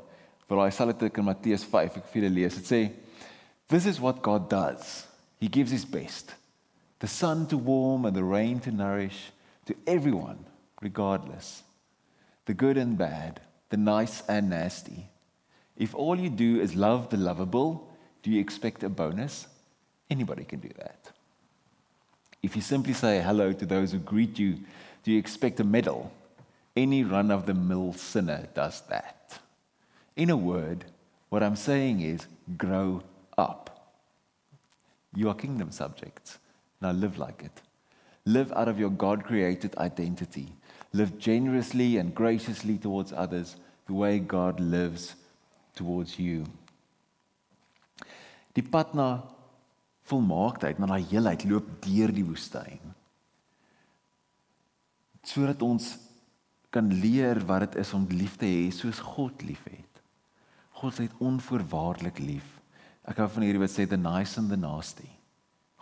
vir 0.48 0.60
daai 0.60 0.74
selfde 0.76 1.08
teken 1.08 1.24
in 1.24 1.30
Matteus 1.32 1.64
5 1.66 1.98
ek 1.98 2.10
vir 2.12 2.22
julle 2.22 2.34
lees. 2.36 2.58
Dit 2.62 2.70
sê 2.70 2.82
This 3.68 3.86
is 3.90 4.00
what 4.00 4.22
God 4.24 4.50
does. 4.50 5.08
He 5.42 5.50
gives 5.50 5.72
his 5.72 5.84
best. 5.84 6.36
The 7.00 7.08
sun 7.08 7.48
to 7.48 7.58
warm 7.58 8.06
and 8.06 8.16
the 8.16 8.24
rain 8.24 8.60
to 8.62 8.72
nourish 8.72 9.32
to 9.66 9.76
everyone 9.86 10.46
regardless. 10.82 11.64
The 12.46 12.54
good 12.54 12.78
and 12.78 12.98
bad, 12.98 13.42
the 13.70 13.78
nice 13.78 14.24
and 14.30 14.50
nasty. 14.50 15.10
If 15.76 15.94
all 15.94 16.18
you 16.18 16.30
do 16.30 16.62
is 16.62 16.76
love 16.76 17.10
the 17.10 17.18
lovable, 17.18 17.88
do 18.24 18.32
you 18.32 18.40
expect 18.40 18.84
a 18.84 18.90
bonus? 18.90 19.48
Anybody 20.10 20.46
can 20.46 20.60
do 20.60 20.70
that. 20.78 21.12
If 22.42 22.56
you 22.56 22.62
simply 22.62 22.94
say 22.94 23.22
hello 23.22 23.52
to 23.52 23.66
those 23.66 23.92
who 23.92 24.00
greet 24.00 24.40
you, 24.40 24.60
do 25.04 25.12
you 25.12 25.20
expect 25.20 25.60
a 25.60 25.64
medal? 25.64 26.12
Any 26.78 27.04
run 27.04 27.32
of 27.32 27.46
the 27.46 27.54
mill 27.54 27.94
sinner 27.94 28.48
does 28.54 28.82
that. 28.90 29.40
In 30.16 30.30
a 30.30 30.38
word, 30.38 30.86
What 31.30 31.44
I'm 31.44 31.56
saying 31.56 32.02
is 32.02 32.28
grow 32.58 33.04
up. 33.38 33.94
You 35.14 35.30
are 35.30 35.36
kingdom 35.36 35.72
subjects. 35.72 36.38
Now 36.82 36.92
live 36.92 37.18
like 37.18 37.44
it. 37.44 37.62
Live 38.26 38.52
out 38.54 38.68
of 38.68 38.80
your 38.80 38.90
God 38.90 39.24
created 39.24 39.76
identity. 39.78 40.54
Live 40.94 41.18
generously 41.18 41.98
and 41.98 42.16
graciously 42.16 42.78
towards 42.78 43.12
others 43.12 43.56
the 43.88 43.94
way 43.94 44.20
God 44.20 44.60
lives 44.60 45.16
towards 45.76 46.18
you. 46.20 46.46
Die 48.54 48.62
pad 48.62 48.94
na 48.96 49.22
volmaaktheid, 50.10 50.80
na 50.80 50.88
daai 50.90 51.04
heelheid 51.12 51.44
loop 51.46 51.68
deur 51.84 52.12
die 52.16 52.26
woestyn. 52.26 52.94
Sodat 55.28 55.62
ons 55.62 55.92
kan 56.70 56.90
leer 57.02 57.40
wat 57.48 57.60
dit 57.66 57.80
is 57.82 57.94
om 57.94 58.08
lief 58.12 58.36
te 58.38 58.46
hê 58.46 58.68
soos 58.76 59.00
God 59.00 59.42
liefhet. 59.42 60.02
God 60.78 60.98
het 61.02 61.14
onvoorwaardelik 61.24 62.20
lief. 62.20 62.48
Ek 63.08 63.22
hou 63.22 63.28
van 63.38 63.46
hierdie 63.48 63.62
wat 63.64 63.74
sê 63.74 63.88
the 63.88 63.98
nice 63.98 64.38
and 64.38 64.52
the 64.52 64.60
nasty. 64.60 65.08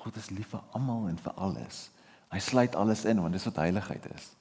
God 0.06 0.18
is 0.22 0.30
lief 0.30 0.54
vir 0.54 0.64
almal 0.78 1.10
en 1.10 1.18
vir 1.18 1.34
alles. 1.42 1.90
Hy 2.32 2.40
sluit 2.40 2.78
alles 2.78 3.06
in 3.10 3.22
want 3.24 3.34
dis 3.34 3.48
wat 3.50 3.64
heiligheid 3.64 4.06
is. 4.14 4.32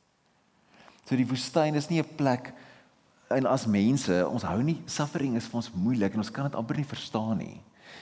So 1.05 1.17
die 1.17 1.29
woestyn 1.29 1.77
is 1.81 1.91
nie 1.91 2.01
'n 2.01 2.17
plek 2.17 2.53
en 3.31 3.47
as 3.47 3.67
mense, 3.67 4.13
ons 4.29 4.43
hou 4.43 4.63
nie 4.63 4.83
suffering 4.87 5.37
is 5.37 5.47
vir 5.47 5.57
ons 5.57 5.73
moeilik 5.73 6.13
en 6.13 6.21
ons 6.21 6.31
kan 6.31 6.45
dit 6.45 6.55
amper 6.55 6.77
nie 6.77 6.85
verstaan 6.85 7.39
nie. 7.39 7.61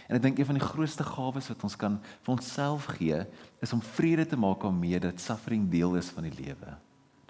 En 0.09 0.17
ek 0.17 0.23
dink 0.23 0.39
een 0.39 0.47
van 0.47 0.59
die 0.59 0.67
grootste 0.67 1.05
gawes 1.05 1.49
wat 1.49 1.65
ons 1.65 1.77
kan 1.77 2.01
vir 2.23 2.35
onsself 2.35 2.87
gee, 2.99 3.27
is 3.63 3.73
om 3.73 3.81
vrede 3.81 4.27
te 4.27 4.37
maak 4.37 4.61
daarmee 4.61 5.01
dat 5.01 5.21
suffering 5.21 5.71
deel 5.71 5.97
is 5.97 6.11
van 6.11 6.25
die 6.25 6.45
lewe. 6.45 6.77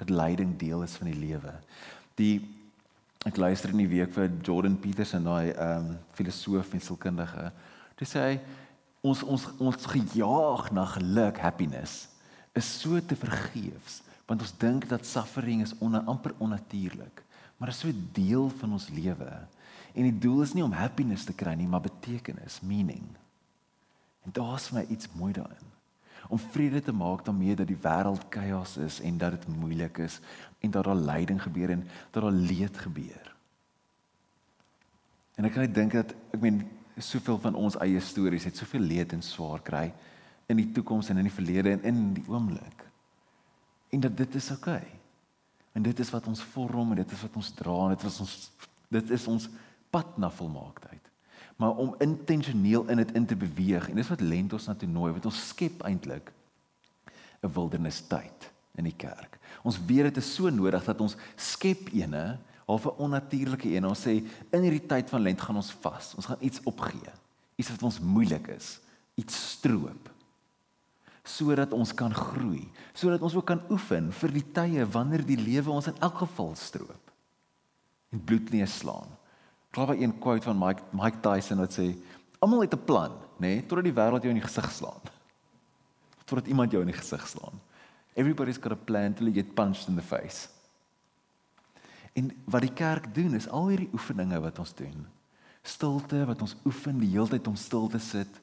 Dat 0.03 0.11
lyding 0.11 0.57
deel 0.59 0.83
is 0.83 0.97
van 0.99 1.13
die 1.13 1.19
lewe. 1.19 1.55
Die 2.19 2.35
ek 3.29 3.39
luister 3.39 3.71
in 3.71 3.85
die 3.85 3.91
week 3.91 4.11
vir 4.17 4.33
Jordan 4.43 4.75
Peterson, 4.83 5.25
daai 5.25 5.53
ehm 5.55 5.93
um, 5.93 5.93
filosoof 6.19 6.75
en 6.75 6.83
sielkundige. 6.83 7.53
Hy 8.03 8.09
sê 8.09 8.25
hy 8.27 8.35
ons 9.07 9.23
ons 9.23 9.45
ons 9.63 9.87
gejaag 9.95 10.71
na 10.75 10.87
geluk, 10.97 11.39
happiness 11.43 12.09
is 12.53 12.69
so 12.81 13.01
te 13.01 13.17
vergeefs 13.17 14.01
want 14.29 14.45
ons 14.45 14.55
dink 14.61 14.87
dat 14.89 15.07
suffering 15.09 15.65
is 15.65 15.75
on, 15.81 15.97
amper 16.07 16.35
onnatuurlik 16.39 17.23
maar 17.59 17.73
is 17.73 17.83
so 17.83 17.93
deel 18.17 18.49
van 18.61 18.77
ons 18.79 18.89
lewe 18.93 19.31
en 19.93 20.09
die 20.09 20.19
doel 20.25 20.45
is 20.45 20.55
nie 20.57 20.65
om 20.65 20.75
happiness 20.77 21.27
te 21.29 21.37
kry 21.37 21.55
nie 21.59 21.69
maar 21.69 21.85
betekenis 21.85 22.61
meaning 22.63 23.05
en 24.27 24.37
daar's 24.37 24.69
vir 24.71 24.81
my 24.81 24.85
iets 24.95 25.11
mooi 25.17 25.33
daarin 25.37 25.71
om 26.29 26.39
vrede 26.39 26.83
te 26.83 26.93
maak 26.93 27.25
daarmee 27.25 27.57
dat 27.57 27.67
die 27.67 27.81
wêreld 27.83 28.27
chaos 28.31 28.77
is 28.77 29.01
en 29.01 29.19
dat 29.19 29.31
dit 29.31 29.57
moeilik 29.57 29.99
is 29.99 30.21
en 30.61 30.71
dat 30.71 30.85
daar 30.85 30.97
lyding 30.97 31.43
gebeur 31.43 31.71
en 31.71 31.89
dat 32.11 32.23
daar 32.23 32.33
leed 32.33 32.79
gebeur 32.79 33.35
en 35.35 35.45
ek 35.45 35.53
kan 35.53 35.67
net 35.67 35.75
dink 35.75 35.93
dat 35.93 36.15
ek 36.31 36.41
meen 36.41 36.63
soveel 36.97 37.39
van 37.41 37.55
ons 37.55 37.77
eie 37.81 38.01
stories 38.01 38.45
het 38.45 38.57
soveel 38.57 38.85
leed 38.85 39.13
en 39.13 39.23
swaar 39.25 39.63
kry 39.65 39.93
in 40.53 40.61
die 40.61 40.71
toekoms 40.75 41.09
en 41.09 41.21
in 41.23 41.29
die 41.29 41.35
verlede 41.35 41.77
en 41.77 41.85
in 41.89 42.01
die 42.17 42.25
oomblik. 42.29 42.85
En 43.93 44.01
dat 44.01 44.17
dit 44.17 44.35
is 44.35 44.51
oukei. 44.51 44.77
Okay. 44.77 44.99
En 45.73 45.83
dit 45.83 45.99
is 45.99 46.11
wat 46.13 46.27
ons 46.29 46.43
vorm 46.53 46.93
en 46.93 47.01
dit 47.01 47.13
is 47.13 47.23
wat 47.25 47.37
ons 47.41 47.53
dra 47.57 47.77
en 47.87 47.95
dit 47.97 48.05
is 48.09 48.21
ons 48.21 48.35
dit 48.93 49.11
is 49.17 49.27
ons 49.27 49.49
pad 49.91 50.19
na 50.21 50.29
volmaaktheid. 50.31 51.12
Maar 51.63 51.77
om 51.79 51.95
intentioneel 52.03 52.89
in 52.91 52.97
dit 52.97 53.13
in 53.15 53.27
te 53.27 53.37
beweeg 53.39 53.87
en 53.89 53.99
dis 54.01 54.09
wat 54.11 54.21
lent 54.21 54.53
ons 54.57 54.65
na 54.67 54.75
toe 54.75 54.89
nooi, 54.91 55.13
wat 55.15 55.29
ons 55.31 55.43
skep 55.53 55.85
eintlik 55.87 56.33
'n 57.43 57.53
wildernis 57.55 58.01
tyd 58.11 58.51
in 58.75 58.85
die 58.85 58.97
kerk. 58.97 59.39
Ons 59.63 59.79
weet 59.87 60.11
dit 60.11 60.17
is 60.17 60.35
so 60.35 60.51
nodig 60.51 60.85
dat 60.85 61.01
ons 61.01 61.17
skep 61.37 61.93
ene 61.95 62.39
half 62.67 62.87
'n 62.87 62.99
onnatuurlike 62.99 63.69
een. 63.71 63.87
Ons 63.87 64.03
sê 64.07 64.27
in 64.51 64.63
hierdie 64.63 64.87
tyd 64.87 65.11
van 65.11 65.23
lent 65.23 65.41
gaan 65.41 65.57
ons 65.57 65.73
vas. 65.73 66.15
Ons 66.15 66.27
gaan 66.27 66.41
iets 66.41 66.61
opgee. 66.65 67.13
Iets 67.57 67.71
wat 67.71 67.83
ons 67.83 68.01
moeilik 68.01 68.47
is, 68.49 68.81
iets 69.15 69.51
stroop 69.51 70.11
sodat 71.23 71.73
ons 71.73 71.95
kan 71.95 72.15
groei, 72.15 72.67
sodat 72.93 73.23
ons 73.23 73.35
ook 73.35 73.47
kan 73.47 73.63
oefen 73.71 74.11
vir 74.13 74.33
die 74.33 74.53
tye 74.53 74.87
wanneer 74.87 75.23
die 75.23 75.39
lewe 75.39 75.71
ons 75.71 75.87
in 75.87 75.99
elk 76.01 76.17
geval 76.27 76.55
stroop 76.59 77.13
en 78.11 78.25
bloed 78.25 78.51
nie 78.51 78.67
slaan. 78.67 79.22
By 79.73 79.97
een 79.99 80.19
quote 80.19 80.45
van 80.45 80.59
Mike 80.59 80.83
Mike 80.93 81.21
Tyson 81.25 81.59
wat 81.59 81.73
sê 81.79 81.95
almal 82.39 82.61
het 82.61 82.75
'n 82.75 82.85
plan, 82.85 83.13
nê, 83.39 83.39
nee, 83.39 83.67
totdat 83.67 83.85
die 83.85 83.95
wêreld 83.95 84.23
jou 84.23 84.33
in 84.35 84.41
die 84.41 84.49
gesig 84.49 84.71
slaan. 84.71 85.01
Totdat 86.29 86.47
iemand 86.47 86.71
jou 86.71 86.83
in 86.83 86.91
die 86.91 87.01
gesig 87.01 87.29
slaan. 87.29 87.61
Everybody's 88.15 88.59
got 88.59 88.73
a 88.73 88.77
plan 88.77 89.15
till 89.15 89.27
you 89.27 89.35
get 89.35 89.55
punched 89.55 89.89
in 89.89 89.95
the 89.95 90.03
face. 90.03 90.49
En 92.13 92.31
wat 92.45 92.61
die 92.61 92.73
kerk 92.73 93.15
doen 93.15 93.35
is 93.35 93.49
al 93.49 93.69
hierdie 93.69 93.91
oefeninge 93.93 94.41
wat 94.41 94.59
ons 94.59 94.75
doen. 94.75 95.07
Stilte 95.63 96.25
wat 96.27 96.41
ons 96.43 96.57
oefen 96.65 96.99
die 96.99 97.09
hele 97.09 97.29
tyd 97.29 97.47
om 97.47 97.57
stil 97.57 97.89
te 97.89 97.99
sit 97.99 98.43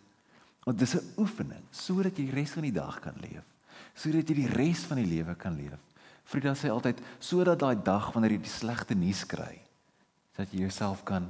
Want 0.70 0.80
dis 0.80 0.94
'n 0.94 1.14
oefening 1.18 1.64
sodat 1.72 2.18
jy 2.18 2.26
die 2.26 2.36
res 2.36 2.52
van 2.52 2.64
die 2.64 2.72
dag 2.72 3.00
kan 3.00 3.16
leef. 3.22 3.46
Sodat 3.94 4.28
jy 4.30 4.36
die 4.36 4.54
res 4.54 4.84
van 4.86 4.98
die 4.98 5.06
lewe 5.06 5.36
kan 5.36 5.56
leef. 5.56 5.80
Frida 6.24 6.54
sê 6.54 6.70
altyd 6.70 7.02
sodat 7.20 7.60
daai 7.60 7.76
dag 7.84 8.12
wanneer 8.14 8.32
jy 8.32 8.42
die 8.42 8.50
slegte 8.50 8.94
nuus 8.96 9.26
kry, 9.26 9.62
dat 10.39 10.53
jy 10.55 10.63
jouself 10.63 11.03
kan 11.03 11.27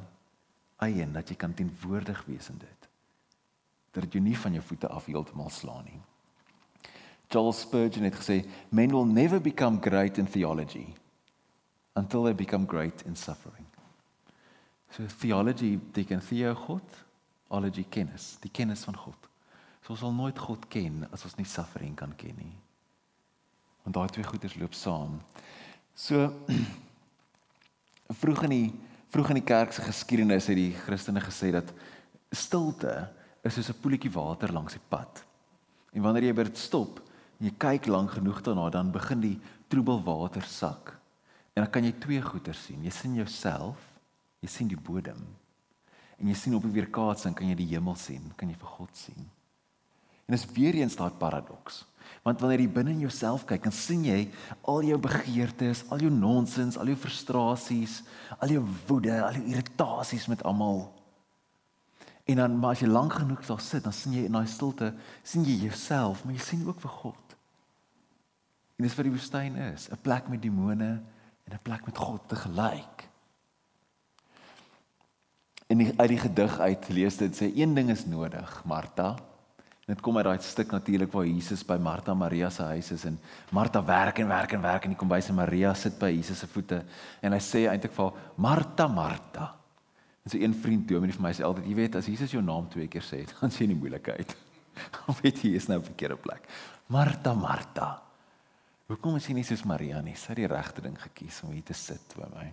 eien, 0.85 1.13
dat 1.13 1.31
jy 1.31 1.35
kan 1.39 1.53
teenwoordig 1.53 2.21
wees 2.27 2.49
in 2.53 2.59
dit. 2.61 2.87
Dat 3.97 4.13
jy 4.13 4.21
nie 4.21 4.37
van 4.37 4.53
jou 4.53 4.63
voete 4.63 4.89
af 4.93 5.09
heeltemal 5.09 5.49
slaan 5.49 5.87
nie. 5.89 6.01
Charles 7.29 7.61
Spurgeon 7.61 8.05
het 8.05 8.15
gesê, 8.15 8.45
"Men 8.69 8.91
will 8.91 9.05
never 9.05 9.41
become 9.41 9.81
great 9.81 10.17
in 10.17 10.29
theology 10.29 10.93
until 11.93 12.23
they 12.23 12.35
become 12.35 12.65
great 12.67 13.01
in 13.05 13.15
suffering." 13.15 13.65
So 14.89 15.05
theology 15.19 15.77
beteken 15.77 16.19
theo 16.19 16.53
God, 16.53 17.05
ology 17.47 17.85
kennis, 17.89 18.37
die 18.39 18.51
kennis 18.51 18.83
van 18.83 18.95
God. 18.97 19.29
So 19.81 19.91
ons 19.91 19.99
sal 19.99 20.13
nooit 20.13 20.39
God 20.39 20.67
ken 20.67 21.07
as 21.11 21.23
ons 21.23 21.35
nie 21.35 21.45
suffering 21.45 21.95
kan 21.95 22.15
ken 22.15 22.35
nie. 22.37 22.55
Want 23.83 23.95
daai 23.95 24.09
twee 24.09 24.23
goeders 24.23 24.55
loop 24.55 24.73
saam. 24.73 25.21
So 25.93 26.33
vroeg 28.21 28.43
in 28.43 28.49
die 28.49 28.73
vroeg 29.09 29.31
in 29.33 29.39
die 29.41 29.47
kerk 29.47 29.73
se 29.73 29.81
geskiedenis 29.81 30.49
het 30.51 30.57
die 30.59 30.73
Christene 30.85 31.21
gesê 31.23 31.51
dat 31.53 31.71
stilte 32.31 33.09
is 33.43 33.55
soos 33.55 33.69
'n 33.69 33.81
poeltjie 33.81 34.11
water 34.11 34.53
langs 34.53 34.73
die 34.73 34.87
pad. 34.89 35.23
En 35.93 36.01
wanneer 36.01 36.23
jy 36.23 36.33
by 36.33 36.43
dit 36.43 36.57
stop 36.57 36.99
en 37.39 37.45
jy 37.47 37.53
kyk 37.57 37.87
lank 37.87 38.11
genoeg 38.11 38.41
daarna, 38.41 38.69
dan 38.69 38.91
begin 38.91 39.21
die 39.21 39.39
troebel 39.67 40.03
water 40.03 40.41
sak. 40.41 40.99
En 41.55 41.63
dan 41.63 41.71
kan 41.71 41.83
jy 41.83 41.93
twee 41.99 42.21
goeders 42.21 42.65
sien. 42.65 42.83
Jy 42.83 42.89
sien 42.89 43.15
jouself, 43.15 43.77
jy 44.41 44.47
sien 44.47 44.67
die 44.67 44.77
bodem. 44.77 45.25
En 46.19 46.27
jy 46.27 46.33
sien 46.33 46.55
op 46.55 46.63
die 46.63 46.71
weerkaatsing 46.71 47.35
kan 47.35 47.47
jy 47.47 47.55
die 47.55 47.73
hemel 47.73 47.95
sien, 47.95 48.31
kan 48.35 48.49
jy 48.49 48.55
vir 48.55 48.67
God 48.67 48.97
sien. 48.97 49.29
En 50.27 50.35
dis 50.35 50.45
weer 50.53 50.75
eens 50.75 50.95
daai 50.95 51.09
paradoks. 51.09 51.85
Want 52.23 52.39
wanneer 52.39 52.59
jy 52.59 52.69
binne 52.69 52.91
in 52.91 52.99
jouself 52.99 53.45
kyk, 53.45 53.63
dan 53.63 53.75
sien 53.75 54.03
jy 54.05 54.31
al 54.61 54.83
jou 54.83 54.97
begeertes, 55.01 55.85
al 55.89 56.03
jou 56.03 56.11
nonsens, 56.11 56.77
al 56.77 56.91
jou 56.91 56.97
frustrasies, 56.99 58.01
al 58.39 58.49
jou 58.49 58.63
woede, 58.87 59.15
al 59.23 59.39
jou 59.39 59.45
irritasies 59.45 60.27
met 60.27 60.43
almal. 60.43 60.87
En 62.29 62.35
dan 62.35 62.59
maar 62.59 62.75
as 62.75 62.83
jy 62.83 62.89
lank 62.91 63.13
genoeg 63.17 63.45
daar 63.47 63.61
sit, 63.63 63.83
dan 63.83 63.95
sien 63.95 64.13
jy 64.13 64.27
in 64.27 64.35
daai 64.37 64.47
stilte, 64.47 64.91
sien 65.23 65.47
jy 65.47 65.55
jouself, 65.65 66.25
maar 66.25 66.35
jy 66.37 66.43
sien 66.45 66.67
ook 66.67 66.81
vir 66.83 66.93
God. 66.99 67.35
En 68.77 68.85
dis 68.85 68.95
wat 68.95 69.07
die 69.07 69.15
woestyn 69.15 69.55
is, 69.73 69.89
'n 69.89 70.01
plek 70.01 70.29
met 70.29 70.41
demone 70.41 70.89
en 71.45 71.53
'n 71.53 71.63
plek 71.63 71.85
met 71.85 71.97
God 71.97 72.27
te 72.27 72.35
gelyk. 72.35 73.09
En 75.67 75.77
die, 75.77 75.93
uit 75.97 76.09
die 76.09 76.19
gedig 76.19 76.59
uit 76.59 76.89
lees 76.89 77.17
dit 77.17 77.35
sê 77.35 77.51
een 77.55 77.73
ding 77.73 77.89
is 77.89 78.05
nodig, 78.05 78.63
Martha, 78.65 79.17
Dit 79.89 80.03
kom 80.05 80.19
uit 80.19 80.25
daai 80.27 80.37
stuk 80.45 80.69
natuurlik 80.75 81.09
waar 81.09 81.25
Jesus 81.25 81.63
by 81.65 81.79
Martha 81.81 82.13
Maria 82.13 82.51
se 82.53 82.61
huis 82.75 82.91
is 82.93 83.07
en 83.09 83.15
Martha 83.55 83.81
werk 83.81 84.19
en 84.21 84.27
werk 84.29 84.51
en 84.53 84.61
werk 84.61 84.83
en 84.85 84.93
die 84.93 84.99
kombuis 84.99 85.31
en 85.31 85.39
Maria 85.39 85.71
sit 85.73 85.95
by 85.97 86.11
Jesus 86.13 86.43
se 86.43 86.49
voete 86.51 86.83
en 87.25 87.33
hy 87.33 87.39
sê 87.41 87.63
eintlik 87.71 87.95
vir 87.95 88.05
haar 88.05 88.35
Martha 88.37 88.85
Martha. 88.87 89.47
En 90.21 90.33
so 90.33 90.37
een 90.37 90.53
vriend 90.53 90.85
Dominee 90.87 91.17
vir 91.17 91.25
my 91.25 91.33
sê 91.33 91.47
altyd, 91.47 91.65
jy 91.71 91.79
weet 91.79 91.97
as 91.97 92.11
Jesus 92.11 92.35
jou 92.35 92.43
naam 92.45 92.69
twee 92.69 92.85
keer 92.91 93.07
sê, 93.07 93.23
dan 93.39 93.55
sien 93.55 93.73
jy 93.73 93.79
moeilikheid. 93.79 94.37
Of 95.09 95.23
weet 95.25 95.41
jy 95.41 95.55
is 95.57 95.65
nou 95.71 95.79
op 95.81 95.87
'n 95.87 95.91
verkeerde 95.95 96.21
plek. 96.21 96.45
Martha 96.93 97.33
Martha. 97.33 97.89
Hoekom 98.89 99.17
is 99.17 99.25
jy 99.25 99.33
nie 99.33 99.47
soos 99.47 99.65
Maria 99.65 100.01
nie? 100.01 100.15
Sy 100.15 100.35
het 100.35 100.43
die 100.43 100.53
regte 100.53 100.85
ding 100.85 101.01
gekies 101.01 101.41
om 101.43 101.51
hier 101.51 101.65
te 101.65 101.73
sit 101.73 102.13
by 102.13 102.29
my. 102.29 102.47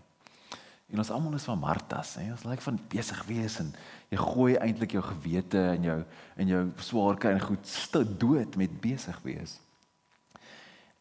En 0.92 1.02
ons 1.02 1.10
almal 1.10 1.34
is 1.34 1.46
van 1.48 1.58
Martas, 1.58 2.14
hè. 2.20 2.28
Ons 2.30 2.44
lyk 2.46 2.62
van 2.62 2.78
besig 2.92 3.22
wees 3.26 3.58
en 3.62 3.72
jy 4.12 4.18
gooi 4.20 4.52
eintlik 4.62 4.94
jou 4.94 5.02
gewete 5.02 5.62
en 5.72 5.86
jou 5.88 5.96
en 6.38 6.52
jou 6.52 6.60
swaar 6.86 7.18
kry 7.18 7.32
en 7.34 7.42
goed 7.42 7.66
stil 7.66 8.06
dood 8.06 8.54
met 8.60 8.76
besig 8.82 9.18
wees. 9.24 9.56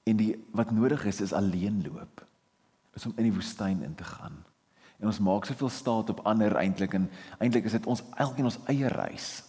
En 0.09 0.17
die 0.17 0.31
wat 0.57 0.73
nodig 0.73 1.05
is 1.05 1.21
is 1.21 1.35
alleen 1.37 1.83
loop. 1.85 2.23
Is 2.97 3.05
om 3.05 3.13
in 3.17 3.29
die 3.29 3.35
woestyn 3.35 3.83
in 3.85 3.93
te 3.95 4.07
gaan. 4.07 4.39
En 4.97 5.11
ons 5.11 5.21
maak 5.21 5.45
soveel 5.45 5.69
staat 5.69 6.09
op 6.09 6.23
ander 6.25 6.55
eintlik 6.57 6.95
en 6.97 7.05
eintlik 7.37 7.69
is 7.69 7.77
dit 7.77 7.89
ons 7.89 8.01
elkeen 8.17 8.49
ons 8.49 8.61
eie 8.71 8.89
reis 8.89 9.43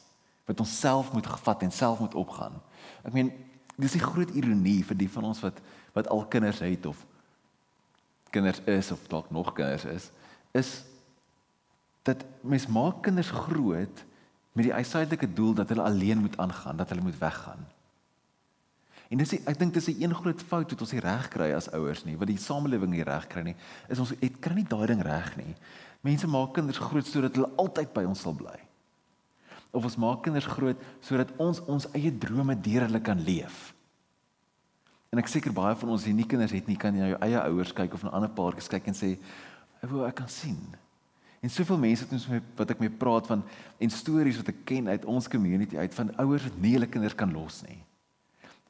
wat 0.46 0.60
ons 0.62 0.76
self 0.78 1.08
moet 1.10 1.26
gevat 1.26 1.64
en 1.66 1.72
self 1.74 1.98
moet 1.98 2.14
opgaan. 2.14 2.60
Ek 3.02 3.14
meen, 3.16 3.32
dis 3.74 3.96
die 3.96 4.04
groot 4.04 4.30
ironie 4.36 4.84
vir 4.86 4.98
die 5.00 5.08
van 5.10 5.32
ons 5.32 5.40
wat 5.42 5.64
wat 5.96 6.12
al 6.12 6.26
kinders 6.28 6.60
het 6.60 6.86
of 6.86 7.00
kinders 8.30 8.60
is 8.68 8.92
of 8.92 9.00
dalk 9.08 9.30
nog 9.32 9.54
kinders 9.56 9.88
is 9.88 10.12
is 10.56 10.70
dat 12.06 12.24
mens 12.40 12.66
maak 12.70 13.02
kinders 13.06 13.30
groot 13.30 14.04
met 14.56 14.68
die 14.68 14.74
uiteindelike 14.74 15.28
doel 15.36 15.54
dat 15.54 15.68
hulle 15.68 15.82
alleen 15.82 16.22
moet 16.22 16.36
aangaan, 16.38 16.76
dat 16.76 16.88
hulle 16.88 17.04
moet 17.04 17.18
weggaan. 17.18 17.66
En 19.08 19.20
dis 19.20 19.36
ek 19.36 19.58
dink 19.58 19.74
dis 19.74 19.88
'n 19.88 20.02
een 20.02 20.14
groot 20.14 20.42
fout 20.42 20.70
wat 20.70 20.80
ons 20.80 20.92
nie 20.92 21.00
reg 21.00 21.28
kry 21.28 21.52
as 21.54 21.70
ouers 21.70 22.04
nie, 22.04 22.16
wat 22.16 22.26
die 22.26 22.38
samelewing 22.38 22.90
nie 22.90 23.04
reg 23.04 23.26
kry 23.26 23.42
nie, 23.42 23.56
is 23.88 23.98
ons 23.98 24.12
het 24.20 24.40
kry 24.40 24.54
nie 24.54 24.66
daai 24.66 24.86
ding 24.86 25.02
reg 25.02 25.36
nie. 25.36 25.54
Mense 26.00 26.26
maak 26.26 26.54
kinders 26.54 26.78
groot 26.78 27.06
sodat 27.06 27.34
hulle 27.34 27.50
altyd 27.56 27.92
by 27.92 28.04
ons 28.04 28.20
sal 28.20 28.34
bly. 28.34 28.58
Of 29.72 29.84
ons 29.84 29.96
maak 29.96 30.22
kinders 30.22 30.46
groot 30.46 30.76
sodat 31.00 31.30
ons 31.36 31.60
ons 31.66 31.86
eie 31.94 32.18
drome 32.18 32.60
deur 32.60 32.82
hulle 32.86 33.00
kan 33.00 33.20
leef. 33.20 33.74
En 35.12 35.18
ek 35.18 35.28
seker 35.28 35.52
baie 35.52 35.74
van 35.74 35.88
ons 35.88 36.04
hier 36.04 36.14
nie 36.14 36.26
kinders 36.26 36.52
het 36.52 36.66
nie, 36.66 36.76
kan 36.76 36.94
jy 36.94 37.00
na 37.00 37.08
jou 37.08 37.20
eie 37.20 37.40
ouers 37.40 37.72
kyk 37.72 37.94
of 37.94 38.02
na 38.02 38.10
ander 38.10 38.30
paartjies 38.30 38.68
kyk 38.68 38.86
en 38.86 38.94
sê, 38.94 39.18
"Ek 39.82 39.90
wou 39.90 40.06
ek 40.06 40.14
kan 40.14 40.28
sien." 40.28 40.74
En 41.40 41.50
soveel 41.50 41.78
mense 41.78 42.02
het 42.02 42.12
ons 42.12 42.26
met 42.26 42.42
wat 42.56 42.70
ek 42.70 42.78
mee 42.78 42.90
praat 42.90 43.26
van 43.26 43.42
en 43.78 43.90
stories 43.90 44.36
wat 44.36 44.48
ek 44.48 44.64
ken 44.64 44.88
uit 44.88 45.04
ons 45.04 45.28
community 45.28 45.76
uit 45.76 45.94
van 45.94 46.16
ouers 46.16 46.42
wat 46.42 46.58
nie 46.58 46.72
hulle 46.72 46.86
kinders 46.86 47.14
kan 47.14 47.32
los 47.32 47.62
nie 47.62 47.86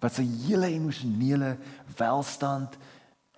wat 0.02 0.18
sy 0.18 0.24
hele 0.46 0.68
emosionele 0.74 1.56
welstand 1.96 2.76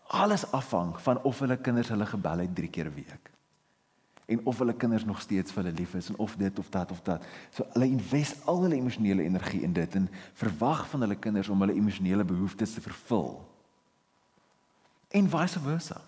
alles 0.09 0.47
afhang 0.57 0.95
van 1.05 1.21
of 1.29 1.43
hulle 1.45 1.59
kinders 1.61 1.91
hulle 1.93 2.07
gebel 2.09 2.45
het 2.45 2.55
3 2.55 2.71
keer 2.73 2.89
'n 2.89 2.95
week. 2.95 3.31
En 4.27 4.41
of 4.45 4.59
hulle 4.59 4.75
kinders 4.75 5.05
nog 5.05 5.21
steeds 5.21 5.53
vir 5.53 5.63
hulle 5.63 5.77
lief 5.77 5.95
is 5.95 6.09
en 6.09 6.19
of 6.19 6.37
dit 6.37 6.59
of 6.59 6.69
dat 6.71 6.91
of 6.91 7.01
dat. 7.03 7.25
So 7.51 7.67
hulle 7.73 7.87
invest 7.87 8.47
al 8.47 8.63
hulle 8.63 8.75
emosionele 8.75 9.23
energie 9.23 9.63
in 9.63 9.73
dit 9.73 9.95
en 9.95 10.09
verwag 10.33 10.89
van 10.89 11.01
hulle 11.01 11.17
kinders 11.17 11.49
om 11.49 11.61
hulle 11.61 11.75
emosionele 11.75 12.25
behoeftes 12.25 12.73
te 12.73 12.81
vervul. 12.81 13.49
En 15.09 15.29
vice 15.29 15.61
versa. 15.61 16.01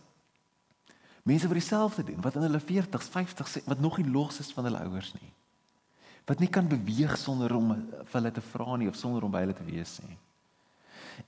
Mense 1.23 1.47
wat 1.47 1.59
dieselfde 1.59 2.05
doen, 2.05 2.21
wat 2.25 2.35
in 2.35 2.47
hulle 2.47 2.61
40s, 2.61 3.11
50s, 3.13 3.61
wat 3.65 3.81
nog 3.81 3.99
nie 4.01 4.09
los 4.09 4.41
is 4.41 4.53
van 4.53 4.65
hulle 4.65 4.81
ouers 4.87 5.13
nie. 5.21 5.33
Wat 6.25 6.39
nie 6.39 6.49
kan 6.49 6.69
beweeg 6.69 7.17
sonder 7.19 7.53
om 7.57 7.75
vir 7.91 8.17
hulle 8.17 8.33
te 8.33 8.45
vra 8.53 8.77
nie 8.77 8.89
of 8.89 8.97
sonder 8.97 9.25
om 9.27 9.33
by 9.33 9.45
hulle 9.45 9.57
te 9.57 9.67
wees 9.67 9.99
nie. 10.07 10.17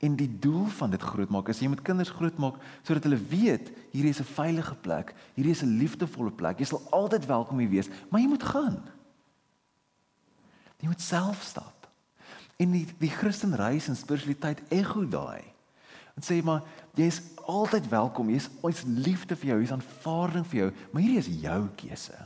En 0.01 0.17
die 0.17 0.31
doel 0.39 0.67
van 0.79 0.91
dit 0.91 1.03
grootmaak 1.03 1.51
is 1.53 1.61
jy 1.61 1.69
moet 1.69 1.83
kinders 1.85 2.13
grootmaak 2.17 2.57
sodat 2.87 3.05
hulle 3.09 3.21
weet 3.29 3.69
hierdie 3.93 4.13
is 4.15 4.21
'n 4.21 4.35
veilige 4.39 4.75
plek, 4.75 5.15
hierdie 5.35 5.53
is 5.53 5.63
'n 5.63 5.79
liefdevolle 5.79 6.33
plek. 6.33 6.59
Jy 6.59 6.65
sal 6.65 6.83
altyd 6.91 7.27
welkom 7.27 7.59
hier 7.59 7.69
wees, 7.69 7.89
maar 8.09 8.21
jy 8.21 8.29
moet 8.29 8.43
gaan. 8.43 8.83
Jy 10.81 10.87
moet 10.87 11.01
self 11.01 11.43
stap. 11.43 11.89
En 12.57 12.71
die 12.73 12.87
die 12.99 13.11
Christen 13.11 13.55
reis 13.55 13.89
en 13.89 13.97
spiritualiteit 13.97 14.63
ego 14.69 15.09
daai. 15.09 15.52
En 16.17 16.25
sê 16.25 16.43
maar 16.45 16.63
jy 16.99 17.09
is 17.09 17.21
altyd 17.49 17.89
welkom. 17.89 18.31
Jy's 18.31 18.51
ons 18.61 18.85
liefde 18.87 19.37
vir 19.39 19.53
jou, 19.53 19.59
hier's 19.63 19.75
aanvaarding 19.75 20.47
vir 20.51 20.59
jou, 20.59 20.71
maar 20.93 21.05
hierdie 21.05 21.23
is 21.23 21.31
jou 21.43 21.61
keuse. 21.81 22.19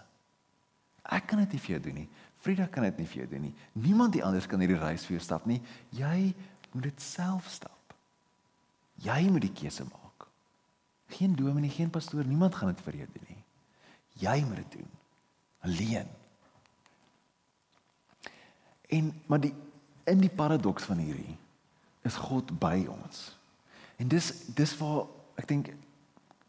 Ek 1.07 1.29
kan 1.31 1.43
dit 1.45 1.55
nie 1.55 1.63
vir 1.63 1.77
jou 1.77 1.83
doen 1.87 2.01
nie. 2.03 2.09
Frida 2.43 2.67
kan 2.71 2.87
dit 2.87 2.99
nie 3.03 3.09
vir 3.11 3.23
jou 3.23 3.29
doen 3.31 3.47
nie. 3.49 3.55
Niemand 3.87 4.19
anders 4.23 4.47
kan 4.51 4.63
hierdie 4.63 4.81
reis 4.81 5.07
vir 5.07 5.17
jou 5.17 5.25
stap 5.25 5.47
nie. 5.47 5.61
Jy 5.95 6.35
moet 6.73 6.89
dit 6.91 7.03
self 7.03 7.49
stap. 7.51 7.95
Jy 9.03 9.21
moet 9.31 9.47
die 9.47 9.55
keuse 9.55 9.87
maak. 9.87 10.27
Geen 11.17 11.37
dominee, 11.39 11.71
geen 11.71 11.91
pastoor, 11.91 12.27
niemand 12.27 12.55
gaan 12.55 12.73
dit 12.73 12.83
vir 12.87 13.03
jou 13.03 13.09
doen 13.15 13.27
nie. 13.31 13.43
Jy 14.23 14.37
moet 14.49 14.63
dit 14.65 14.79
doen. 14.81 14.91
Alleen. 15.67 16.09
En 18.89 19.13
maar 19.27 19.43
die 19.43 19.55
in 20.07 20.21
die 20.23 20.31
paradoks 20.31 20.87
van 20.87 20.99
hierdie 21.03 21.37
is 22.07 22.15
God 22.15 22.53
by 22.63 22.87
ons. 22.91 23.36
En 23.97 24.09
dis 24.09 24.33
dis 24.55 24.77
waar 24.81 25.07
ek 25.41 25.49
dink 25.49 25.71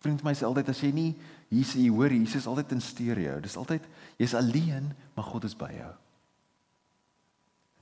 vriend 0.04 0.24
my 0.24 0.34
sê 0.36 0.46
altyd 0.48 0.72
as 0.72 0.82
jy 0.84 0.92
nie 0.96 1.12
hier 1.48 1.70
jy 1.80 1.88
hoor 1.94 2.12
Jesus 2.12 2.48
altyd 2.48 2.76
in 2.76 2.84
stereo. 2.84 3.38
Dis 3.40 3.56
altyd 3.60 3.86
jy's 4.20 4.36
alleen, 4.36 4.92
maar 5.16 5.28
God 5.30 5.48
is 5.48 5.56
by 5.56 5.72
jou. 5.72 5.94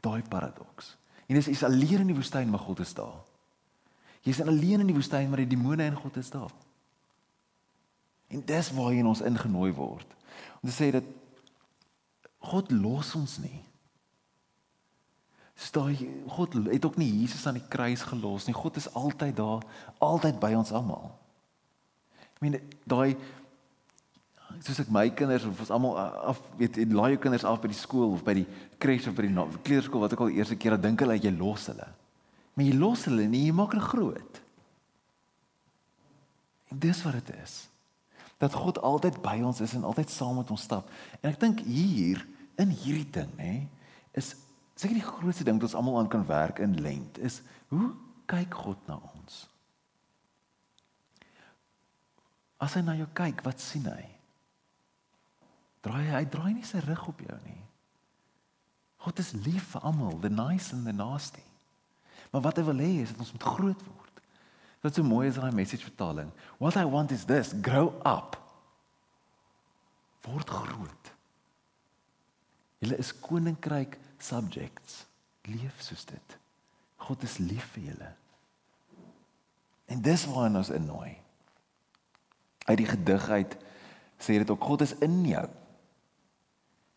Daai 0.06 0.22
paradoks. 0.30 0.94
En 1.26 1.40
dis 1.40 1.50
is 1.50 1.64
alleen 1.66 2.04
in 2.04 2.12
die 2.14 2.18
woestyn 2.18 2.50
maar 2.50 2.62
God 2.62 2.84
is 2.86 2.94
daar. 2.94 3.24
Jy's 4.26 4.42
alleen 4.42 4.84
in 4.84 4.90
die 4.90 4.98
woestyn 4.98 5.30
maar 5.30 5.42
die 5.42 5.54
demone 5.56 5.84
en 5.84 5.98
God 5.98 6.18
is 6.22 6.30
daar. 6.34 6.54
En 8.30 8.42
dis 8.46 8.72
waar 8.74 8.94
jy 8.94 9.02
in 9.02 9.10
ons 9.10 9.24
ingenooi 9.26 9.72
word. 9.74 10.14
Om 10.62 10.70
te 10.70 10.76
sê 10.76 10.92
dat 10.94 11.06
God 12.46 12.72
los 12.74 13.16
ons 13.18 13.40
nie. 13.42 13.64
Staai 15.56 16.10
God 16.36 16.54
het 16.68 16.86
ook 16.86 16.98
nie 17.00 17.22
Jesus 17.22 17.46
aan 17.48 17.60
die 17.60 17.68
kruis 17.72 18.04
gelos 18.04 18.46
nie. 18.46 18.56
God 18.56 18.76
is 18.76 18.90
altyd 18.94 19.38
daar, 19.38 19.64
altyd 20.04 20.40
by 20.40 20.52
ons 20.58 20.74
almal. 20.76 21.14
Ek 22.36 22.44
meen 22.44 22.60
daai 22.84 23.16
soos 24.64 24.80
ek 24.84 24.92
my 24.94 25.08
kinders 25.16 25.46
of 25.48 25.60
ons 25.64 25.72
almal 25.74 25.98
af 26.00 26.40
weet 26.60 26.78
en 26.84 26.96
laai 26.96 27.16
jou 27.16 27.22
kinders 27.26 27.48
af 27.48 27.62
by 27.64 27.72
die 27.72 27.80
skool 27.80 28.14
of 28.16 28.24
by 28.28 28.36
die 28.38 28.48
kres 28.80 29.08
of 29.08 29.16
by 29.18 29.28
die 29.28 29.36
kleuterskool 29.36 30.04
wat 30.04 30.16
ek 30.16 30.24
al 30.24 30.36
eerste 30.36 30.58
keer 30.60 30.78
dink 30.80 31.04
hulle 31.04 31.18
jy 31.20 31.32
los 31.36 31.70
hulle. 31.72 31.88
Maar 32.56 32.68
jy 32.68 32.76
los 32.80 33.06
hulle 33.10 33.28
nie, 33.28 33.46
jy 33.50 33.56
maak 33.56 33.76
hulle 33.76 33.88
groot. 33.90 34.42
En 36.72 36.80
dis 36.84 37.02
wat 37.08 37.18
dit 37.20 37.34
is. 37.44 37.58
Dat 38.40 38.56
God 38.56 38.80
altyd 38.84 39.20
by 39.24 39.38
ons 39.48 39.60
is 39.64 39.76
en 39.76 39.88
altyd 39.88 40.12
saam 40.12 40.40
met 40.40 40.52
ons 40.52 40.64
stap. 40.68 40.92
En 41.22 41.32
ek 41.32 41.40
dink 41.40 41.64
hier 41.68 42.24
in 42.60 42.72
hierdie 42.72 43.08
ding, 43.16 43.32
nê, 43.40 43.54
is 44.16 44.34
seker 44.76 44.98
die 44.98 45.08
grootste 45.08 45.46
ding 45.48 45.60
wat 45.60 45.70
ons 45.70 45.78
almal 45.80 46.00
aan 46.02 46.12
kan 46.12 46.26
werk 46.28 46.60
in 46.64 46.76
lent 46.84 47.20
is 47.24 47.42
hoe 47.72 47.94
kyk 48.30 48.58
God 48.66 48.88
na 48.90 48.98
ons? 49.16 49.46
As 52.60 52.76
hy 52.76 52.82
na 52.84 52.96
jou 52.98 53.08
kyk, 53.16 53.44
wat 53.46 53.62
sien 53.62 53.86
hy? 53.88 54.04
Draai 55.86 56.06
hy 56.10 56.24
draai 56.32 56.54
nie 56.56 56.66
sy 56.66 56.82
rug 56.86 57.04
op 57.12 57.20
jou 57.22 57.40
nie. 57.46 57.62
God 59.06 59.20
is 59.22 59.36
lief 59.46 59.76
vir 59.76 59.84
almal, 59.86 60.16
the 60.24 60.32
nice 60.34 60.74
and 60.74 60.88
the 60.88 60.96
nasty. 60.96 61.44
Maar 62.34 62.48
wat 62.48 62.58
hy 62.58 62.64
wil 62.66 62.82
hê 62.82 62.94
is 63.04 63.12
dat 63.14 63.22
ons 63.22 63.36
moet 63.36 63.46
groot 63.46 63.84
word. 63.86 64.24
Wat 64.82 64.98
so 64.98 65.06
mooi 65.06 65.28
is 65.30 65.38
daai 65.38 65.54
message 65.56 65.86
vertaling. 65.86 66.32
What 66.58 66.78
I 66.80 66.86
want 66.90 67.14
is 67.14 67.26
this, 67.30 67.54
grow 67.62 67.94
up. 68.06 68.36
Word 70.26 70.50
groot. 70.50 71.12
Julle 72.82 72.98
is 73.02 73.14
koninkryk 73.22 74.00
subjects. 74.24 75.06
Leef 75.50 75.82
soos 75.84 76.06
dit. 76.06 76.38
God 77.06 77.24
is 77.24 77.38
lief 77.38 77.66
vir 77.76 77.92
julle. 77.92 78.12
En 79.86 80.02
dis 80.02 80.26
waar 80.26 80.50
ons 80.50 80.70
innooi. 80.74 81.14
Uit 82.66 82.78
die 82.78 82.90
gedig 82.90 83.30
uit 83.30 83.58
sê 84.18 84.40
dit 84.40 84.50
ook 84.50 84.64
God 84.64 84.82
is 84.82 84.96
in 85.06 85.20
jou 85.28 85.46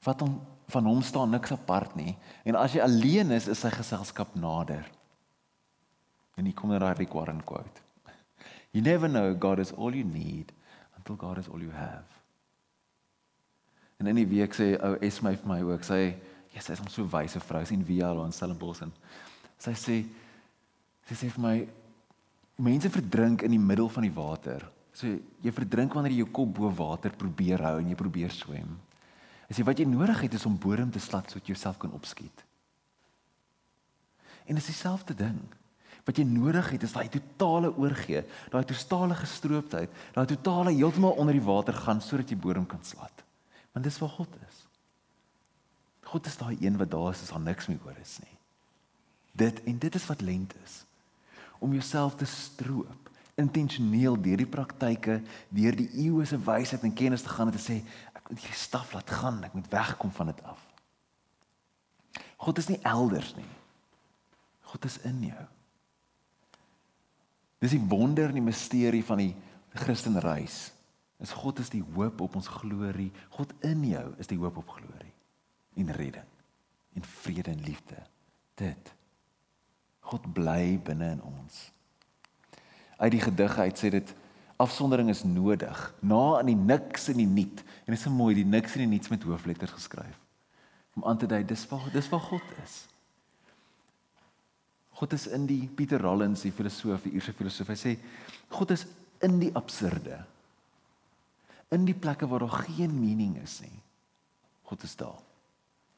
wat 0.07 0.21
hom 0.23 0.39
van 0.69 0.85
hom 0.85 1.03
staan 1.03 1.33
niks 1.33 1.53
apart 1.53 1.97
nie 1.99 2.15
en 2.45 2.59
as 2.59 2.77
jy 2.77 2.85
alleen 2.85 3.33
is 3.35 3.49
is 3.49 3.63
sy 3.65 3.71
geselskap 3.75 4.37
nader 4.39 4.87
en 6.39 6.47
hier 6.47 6.57
kom 6.57 6.73
daai 6.75 6.95
Rick 6.99 7.17
Warren 7.17 7.43
quote 7.45 7.83
you 8.77 8.85
never 8.85 9.11
know 9.11 9.35
god 9.35 9.59
is 9.65 9.73
all 9.75 9.95
you 9.95 10.07
need 10.07 10.53
until 10.97 11.17
god 11.17 11.43
is 11.43 11.49
all 11.49 11.63
you 11.63 11.75
have 11.75 12.07
en 13.99 14.07
in 14.07 14.21
die 14.21 14.29
week 14.31 14.55
sê 14.55 14.77
ou 14.79 14.95
Esme 15.03 15.35
vir 15.35 15.51
my 15.51 15.61
ook 15.67 15.87
sê 15.87 16.03
ja 16.59 16.65
sy 16.65 16.75
is 16.75 16.83
'n 16.83 16.91
so 16.91 17.07
wyse 17.07 17.41
vrou 17.41 17.65
sien 17.65 17.85
via 17.85 18.11
al 18.11 18.25
in 18.25 18.35
Stellenbosch 18.35 18.83
en 18.83 18.93
sy 19.59 19.73
sê 19.73 19.97
sy 21.07 21.15
sê 21.15 21.31
vir 21.31 21.43
my 21.43 21.69
mense 22.59 22.91
verdrink 22.91 23.43
in 23.43 23.55
die 23.55 23.67
middel 23.71 23.89
van 23.89 24.03
die 24.03 24.15
water 24.15 24.67
so 24.93 25.07
jy 25.07 25.53
verdrink 25.55 25.95
wanneer 25.95 26.13
jy 26.13 26.25
jou 26.25 26.33
kop 26.33 26.55
bo 26.59 26.71
water 26.71 27.11
probeer 27.11 27.63
hou 27.63 27.79
en 27.79 27.89
jy 27.89 27.95
probeer 27.95 28.31
swem 28.31 28.79
Is 29.49 29.57
jy 29.57 29.65
wat 29.65 29.81
jy 29.81 29.87
nodig 29.89 30.21
het 30.27 30.37
is 30.37 30.45
om 30.45 30.59
bodem 30.61 30.91
te 30.93 31.01
slat 31.01 31.31
sodat 31.31 31.47
jy 31.49 31.55
jouself 31.55 31.79
kan 31.81 31.95
opskiet. 31.97 32.45
En 34.45 34.57
dit 34.57 34.61
is 34.63 34.69
dieselfde 34.69 35.17
ding. 35.17 35.41
Wat 36.05 36.21
jy 36.21 36.25
nodig 36.29 36.69
het 36.73 36.85
is 36.85 36.93
daai 36.93 37.09
totale 37.13 37.71
oorgee, 37.77 38.23
daai 38.53 38.65
totale 38.69 39.17
gestrooptheid, 39.17 39.93
daai 40.17 40.29
totale 40.29 40.73
heeltemal 40.77 41.17
onder 41.21 41.37
die 41.37 41.45
water 41.45 41.77
gaan 41.77 42.01
sodat 42.05 42.33
jy 42.33 42.37
bodem 42.41 42.69
kan 42.69 42.85
slat. 42.85 43.25
Want 43.73 43.89
dis 43.89 43.99
waar 44.01 44.15
God 44.21 44.37
is. 44.49 44.68
God 46.09 46.27
is 46.27 46.39
daai 46.41 46.57
een 46.61 46.77
wat 46.81 46.91
daar 46.91 47.11
is 47.13 47.23
as 47.23 47.33
daar 47.35 47.45
niks 47.45 47.67
meer 47.69 47.81
oor 47.85 47.97
is 48.01 48.17
nie. 48.23 48.37
Dit 49.33 49.61
en 49.69 49.79
dit 49.79 49.95
is 49.95 50.07
wat 50.09 50.25
lent 50.25 50.55
is. 50.65 50.85
Om 51.59 51.73
jouself 51.73 52.17
te 52.17 52.25
stroop 52.25 53.09
intentioneel 53.39 54.17
deur 54.21 54.41
die 54.41 54.51
praktyke, 54.51 55.21
deur 55.55 55.77
die 55.79 55.89
eeue 56.03 56.25
se 56.27 56.39
wysheid 56.43 56.83
en 56.83 56.95
kennis 56.95 57.23
te 57.23 57.31
gaan 57.31 57.53
en 57.53 57.55
te 57.55 57.63
sê 57.63 57.77
moet 58.29 58.45
jy 58.45 58.57
staf 58.61 58.91
laat 58.93 59.11
gaan, 59.21 59.39
ek 59.47 59.55
moet 59.57 59.71
wegkom 59.73 60.11
van 60.13 60.33
dit 60.33 60.41
af. 60.45 60.65
God 62.45 62.59
is 62.61 62.69
nie 62.69 62.81
elders 62.85 63.31
nie. 63.39 63.47
God 64.69 64.85
is 64.85 64.99
in 65.09 65.23
jou. 65.31 65.45
Dis 67.63 67.73
die 67.73 67.85
wonder 67.91 68.29
en 68.29 68.37
die 68.37 68.45
misterie 68.45 69.05
van 69.07 69.23
die 69.23 69.33
Christenreis. 69.79 70.59
Is 71.23 71.33
God 71.35 71.63
is 71.63 71.73
die 71.73 71.85
hoop 71.95 72.21
op 72.27 72.37
ons 72.39 72.51
glorie. 72.59 73.09
God 73.39 73.55
in 73.67 73.87
jou 73.89 74.05
is 74.21 74.29
die 74.31 74.39
hoop 74.39 74.61
op 74.61 74.77
glorie 74.77 75.08
en 75.79 75.93
redding 75.95 76.29
en 76.99 77.05
vrede 77.05 77.51
en 77.51 77.61
liefde. 77.63 77.97
Dit. 78.59 78.93
God 80.01 80.33
bly 80.35 80.79
binne 80.83 81.11
in 81.15 81.23
ons. 81.23 81.69
Uit 82.99 83.13
die 83.15 83.23
gedig 83.23 83.59
uit 83.59 83.79
sê 83.79 83.93
dit 83.95 84.15
Afsondering 84.59 85.07
is 85.13 85.23
nodig. 85.23 85.81
Na 86.03 86.41
in 86.41 86.49
die 86.51 86.59
niks 86.59 87.07
en 87.13 87.21
die 87.21 87.29
niet. 87.31 87.61
En 87.87 87.93
dit 87.93 87.99
is 87.99 88.03
so 88.03 88.11
mooi, 88.11 88.35
die 88.35 88.47
niks 88.47 88.73
en 88.75 88.83
die 88.83 88.91
niets 88.91 89.13
met 89.13 89.23
hoofletters 89.23 89.77
geskryf. 89.77 90.17
Om 90.99 91.05
aan 91.07 91.21
te 91.21 91.29
dui 91.31 91.45
dis 91.47 91.63
waar 91.71 91.87
dis 91.95 92.09
waar 92.11 92.25
God 92.27 92.49
is. 92.65 92.81
God 94.99 95.15
is 95.15 95.29
in 95.31 95.47
die 95.47 95.69
Pieter 95.71 96.03
Rollins, 96.03 96.43
die 96.43 96.51
filosoof, 96.51 97.07
die 97.07 97.15
Ierse 97.15 97.37
filosoof. 97.39 97.71
Hy 97.71 97.79
sê 97.79 97.95
God 98.51 98.75
is 98.75 98.83
in 99.23 99.39
die 99.39 99.53
absurde. 99.55 100.25
In 101.71 101.87
die 101.87 101.95
plekke 101.95 102.27
waar 102.27 102.43
daar 102.43 102.65
geen 102.67 102.99
mening 102.99 103.39
is 103.39 103.61
nie. 103.63 103.79
God 104.67 104.83
is 104.83 104.99
daar. 104.99 105.23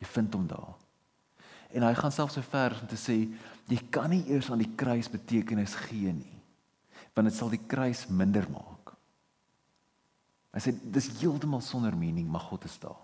Jy 0.00 0.08
vind 0.08 0.34
hom 0.34 0.46
daar. 0.48 0.76
En 1.70 1.86
hy 1.86 1.92
gaan 1.94 2.12
selfs 2.14 2.34
so 2.38 2.42
ver 2.42 2.74
om 2.80 2.88
te 2.90 2.98
sê 2.98 3.16
jy 3.70 3.78
kan 3.94 4.10
nie 4.10 4.24
eers 4.32 4.50
aan 4.50 4.62
die 4.62 4.72
kruis 4.76 5.10
betekenis 5.12 5.76
gee 5.86 6.12
nie. 6.14 6.38
Want 7.14 7.30
dit 7.30 7.36
sal 7.36 7.52
die 7.52 7.62
kruis 7.70 8.06
minder 8.08 8.46
maak. 8.50 8.94
Hy 10.50 10.62
sê 10.64 10.74
dis 10.74 11.10
heeltemal 11.20 11.62
sonder 11.62 11.94
mening, 11.94 12.26
maar 12.26 12.42
God 12.48 12.66
is 12.66 12.78
daar. 12.82 12.98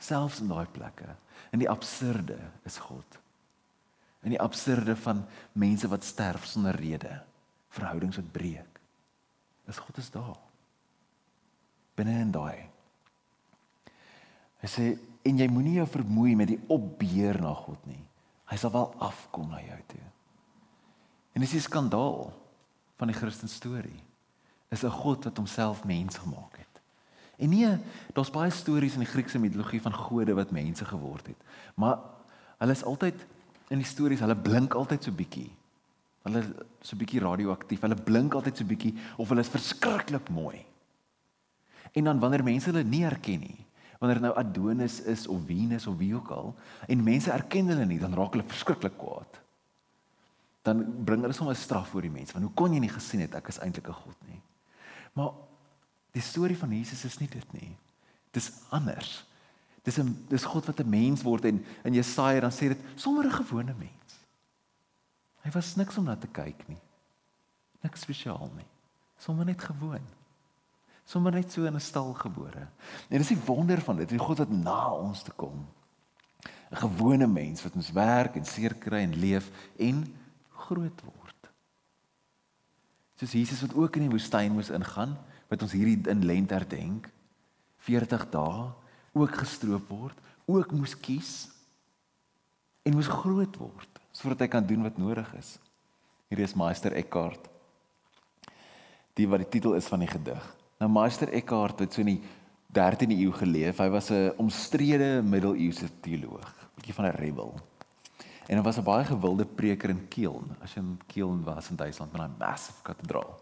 Selfs 0.00 0.40
in 0.40 0.48
daai 0.48 0.64
plekke, 0.72 1.12
in 1.52 1.60
die 1.60 1.68
absurde 1.68 2.38
is 2.64 2.78
God. 2.80 3.18
In 4.24 4.32
die 4.32 4.40
absurde 4.40 4.94
van 4.96 5.26
mense 5.52 5.88
wat 5.92 6.04
sterf 6.04 6.46
sonder 6.48 6.76
rede, 6.76 7.18
verhoudings 7.76 8.16
wat 8.20 8.32
breek. 8.32 8.80
Is 9.68 9.80
God 9.80 10.00
is 10.00 10.08
daar. 10.12 10.38
Binne 12.00 12.16
in 12.24 12.32
daai. 12.32 12.64
Hy 14.60 14.68
sê 14.68 14.86
en 15.22 15.38
jy 15.38 15.48
moenie 15.52 15.78
jou 15.78 15.86
vermoei 15.90 16.36
met 16.36 16.48
die 16.52 16.60
opbeer 16.72 17.40
na 17.42 17.52
God 17.54 17.80
nie. 17.88 18.02
Hy 18.50 18.56
sal 18.58 18.72
wel 18.74 18.88
afkom 18.98 19.50
na 19.50 19.60
jou 19.62 19.80
toe. 19.92 20.06
En 21.36 21.44
dis 21.44 21.54
die 21.54 21.62
skandaal 21.62 22.30
van 23.00 23.12
die 23.12 23.16
Christen 23.16 23.48
storie. 23.48 24.02
Is 24.70 24.84
'n 24.84 24.90
God 24.90 25.24
wat 25.24 25.36
homself 25.36 25.84
mens 25.84 26.18
gemaak 26.18 26.56
het. 26.56 26.80
En 27.38 27.48
nee, 27.48 27.78
daar's 28.12 28.30
baie 28.30 28.50
stories 28.50 28.94
in 28.94 29.04
die 29.04 29.08
Griekse 29.08 29.38
mitologie 29.38 29.80
van 29.80 29.92
gode 29.92 30.34
wat 30.34 30.50
mense 30.50 30.84
geword 30.84 31.26
het. 31.26 31.36
Maar 31.74 31.98
hulle 32.58 32.72
is 32.72 32.84
altyd 32.84 33.26
in 33.68 33.78
die 33.78 33.86
stories, 33.86 34.20
hulle 34.20 34.36
blink 34.36 34.74
altyd 34.74 35.02
so 35.02 35.12
bietjie. 35.12 35.50
Hulle 36.22 36.42
so 36.84 36.96
bietjie 36.96 37.20
radioaktief. 37.20 37.80
Hulle 37.80 37.96
blink 37.96 38.34
altyd 38.34 38.56
so 38.56 38.64
bietjie 38.64 38.94
of 39.16 39.28
hulle 39.28 39.40
is 39.40 39.48
verskriklik 39.48 40.28
mooi. 40.28 40.66
En 41.92 42.04
dan 42.04 42.20
wanneer 42.20 42.44
mense 42.44 42.70
hulle 42.70 42.84
nie 42.84 43.02
herken 43.04 43.40
nie, 43.40 43.66
wanneer 44.00 44.20
nou 44.20 44.32
Adonis 44.36 45.00
is 45.04 45.26
of 45.28 45.44
Venus 45.46 45.86
of 45.86 45.98
wie 46.00 46.14
ook 46.16 46.30
al 46.32 46.54
en 46.88 47.02
mense 47.04 47.30
erken 47.30 47.68
hulle 47.68 47.84
nie, 47.84 47.98
dan 48.00 48.16
raak 48.16 48.32
hulle 48.32 48.46
verskriklik 48.48 48.96
kwaad. 48.98 49.40
Dan 50.64 50.80
bring 51.04 51.20
hulle 51.20 51.36
sommer 51.36 51.54
'n 51.54 51.60
straf 51.60 51.88
voor 51.88 52.02
die 52.02 52.10
mense. 52.10 52.32
Want 52.32 52.44
hoe 52.44 52.54
kon 52.54 52.72
jy 52.72 52.80
nie 52.80 52.92
gesien 52.92 53.20
het 53.20 53.34
ek 53.34 53.48
is 53.48 53.58
eintlik 53.58 53.88
'n 53.88 53.92
god 53.92 54.16
nie? 54.28 54.40
Maar 55.12 55.32
die 56.12 56.22
storie 56.22 56.56
van 56.56 56.70
Jesus 56.70 57.04
is 57.04 57.18
nie 57.18 57.28
dit 57.28 57.52
nie. 57.52 57.76
Dis 58.30 58.50
anders. 58.70 59.24
Dis 59.82 59.98
'n 59.98 60.26
dis 60.28 60.44
God 60.44 60.66
wat 60.66 60.80
'n 60.80 60.88
mens 60.88 61.22
word 61.22 61.44
en 61.44 61.64
in 61.84 61.94
Jesaja 61.94 62.40
dan 62.40 62.52
sê 62.52 62.68
dit 62.68 62.80
sommer 62.94 63.24
'n 63.24 63.44
gewone 63.44 63.74
mens. 63.78 64.16
Hy 65.42 65.50
was 65.50 65.76
niks 65.76 65.98
om 65.98 66.04
na 66.04 66.16
te 66.16 66.26
kyk 66.26 66.68
nie. 66.68 66.80
Niks 67.80 68.00
spesiaal 68.00 68.50
nie. 68.56 68.66
Sommer 69.18 69.44
net 69.44 69.62
gewoon 69.62 70.19
sommer 71.10 71.34
net 71.34 71.50
so 71.50 71.66
in 71.66 71.74
'n 71.74 71.80
stal 71.80 72.14
gebore. 72.14 72.68
En 73.08 73.18
dis 73.18 73.34
die 73.34 73.44
wonder 73.46 73.80
van 73.80 73.96
dit, 73.96 74.08
die 74.08 74.18
God 74.18 74.38
wat 74.38 74.50
na 74.50 74.92
ons 74.92 75.22
te 75.22 75.32
kom. 75.32 75.66
'n 76.70 76.76
Gewone 76.76 77.26
mens 77.26 77.62
wat 77.62 77.74
ons 77.74 77.92
werk 77.92 78.36
en 78.36 78.44
seer 78.44 78.74
kry 78.74 79.02
en 79.02 79.18
leef 79.18 79.50
en 79.78 80.06
groot 80.48 81.00
word. 81.02 81.50
Soos 83.16 83.32
Jesus 83.32 83.60
wat 83.60 83.74
ook 83.74 83.96
in 83.96 84.06
die 84.08 84.14
woestyn 84.16 84.52
moes 84.52 84.70
ingaan, 84.70 85.18
wat 85.48 85.62
ons 85.62 85.72
hierdie 85.72 86.08
in 86.08 86.24
lent 86.24 86.50
herdenk, 86.50 87.10
40 87.76 88.30
dae 88.30 88.72
ook 89.12 89.34
gestroop 89.34 89.88
word, 89.88 90.18
ook 90.46 90.72
moes 90.72 90.94
kies 90.94 91.48
en 92.82 92.94
moes 92.94 93.08
groot 93.08 93.56
word 93.56 93.88
sodat 94.12 94.40
hy 94.40 94.48
kan 94.48 94.66
doen 94.66 94.82
wat 94.82 94.98
nodig 94.98 95.34
is. 95.38 95.58
Hier 96.28 96.38
is 96.38 96.54
Meester 96.54 96.92
Eckhart. 96.92 97.48
Die 99.14 99.28
wat 99.28 99.38
die 99.38 99.48
titel 99.48 99.74
is 99.74 99.86
van 99.86 100.02
die 100.02 100.10
gedig. 100.10 100.59
Nou 100.80 100.88
Meister 100.88 101.28
Eckhart 101.36 101.82
het 101.84 101.92
so 101.92 102.00
in 102.00 102.14
die 102.14 102.20
13de 102.72 103.18
eeu 103.20 103.34
geleef. 103.36 103.82
Hy 103.82 103.88
was 103.92 104.08
'n 104.10 104.32
omstrede 104.40 105.20
middeleeuse 105.22 105.90
teoloog, 106.00 106.54
bietjie 106.74 106.94
van 106.94 107.04
'n 107.04 107.16
rebel. 107.20 107.54
En 108.48 108.56
hy 108.56 108.62
was 108.62 108.78
'n 108.78 108.82
baie 108.82 109.04
gewilde 109.04 109.44
preker 109.44 109.90
in 109.90 110.08
Kieln, 110.08 110.56
as 110.62 110.74
jy 110.74 110.80
in 110.80 111.00
Kieln 111.06 111.44
was 111.44 111.70
in 111.70 111.76
Duitsland 111.76 112.12
met 112.12 112.22
'n 112.22 112.34
massive 112.38 112.82
kathedraal. 112.82 113.38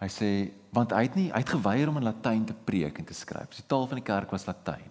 Hy 0.00 0.08
sê 0.08 0.50
want 0.72 0.90
hy 0.90 1.02
het 1.02 1.14
nie 1.14 1.30
hy 1.30 1.38
het 1.38 1.48
geweier 1.48 1.88
om 1.88 1.96
in 1.96 2.04
Latyn 2.04 2.44
te 2.44 2.54
preek 2.54 2.98
en 2.98 3.04
te 3.04 3.14
skryf. 3.14 3.48
Die 3.48 3.66
taal 3.66 3.86
van 3.86 3.96
die 3.96 4.04
kerk 4.04 4.30
was 4.30 4.46
Latyn. 4.46 4.90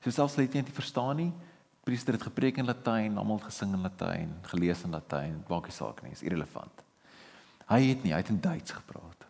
So 0.00 0.10
selfs 0.10 0.34
hulle 0.34 0.46
het 0.46 0.54
nie 0.54 0.74
verstaan 0.74 1.16
nie. 1.16 1.32
Priester 1.84 2.12
het 2.12 2.22
gepreek 2.22 2.58
in 2.58 2.66
Latyn, 2.66 3.16
almal 3.16 3.36
het 3.36 3.44
gesing 3.44 3.72
in 3.72 3.82
Latyn, 3.82 4.34
gelees 4.42 4.84
in 4.84 4.90
Latyn, 4.90 5.44
maak 5.48 5.64
nie 5.64 5.72
saak 5.72 6.02
nie, 6.02 6.12
is 6.12 6.22
irrelevant. 6.22 6.82
Hy 7.66 7.88
het 7.88 8.02
nie, 8.02 8.12
hy 8.12 8.18
het 8.18 8.28
in 8.28 8.40
Duits 8.40 8.72
gepraat 8.72 9.29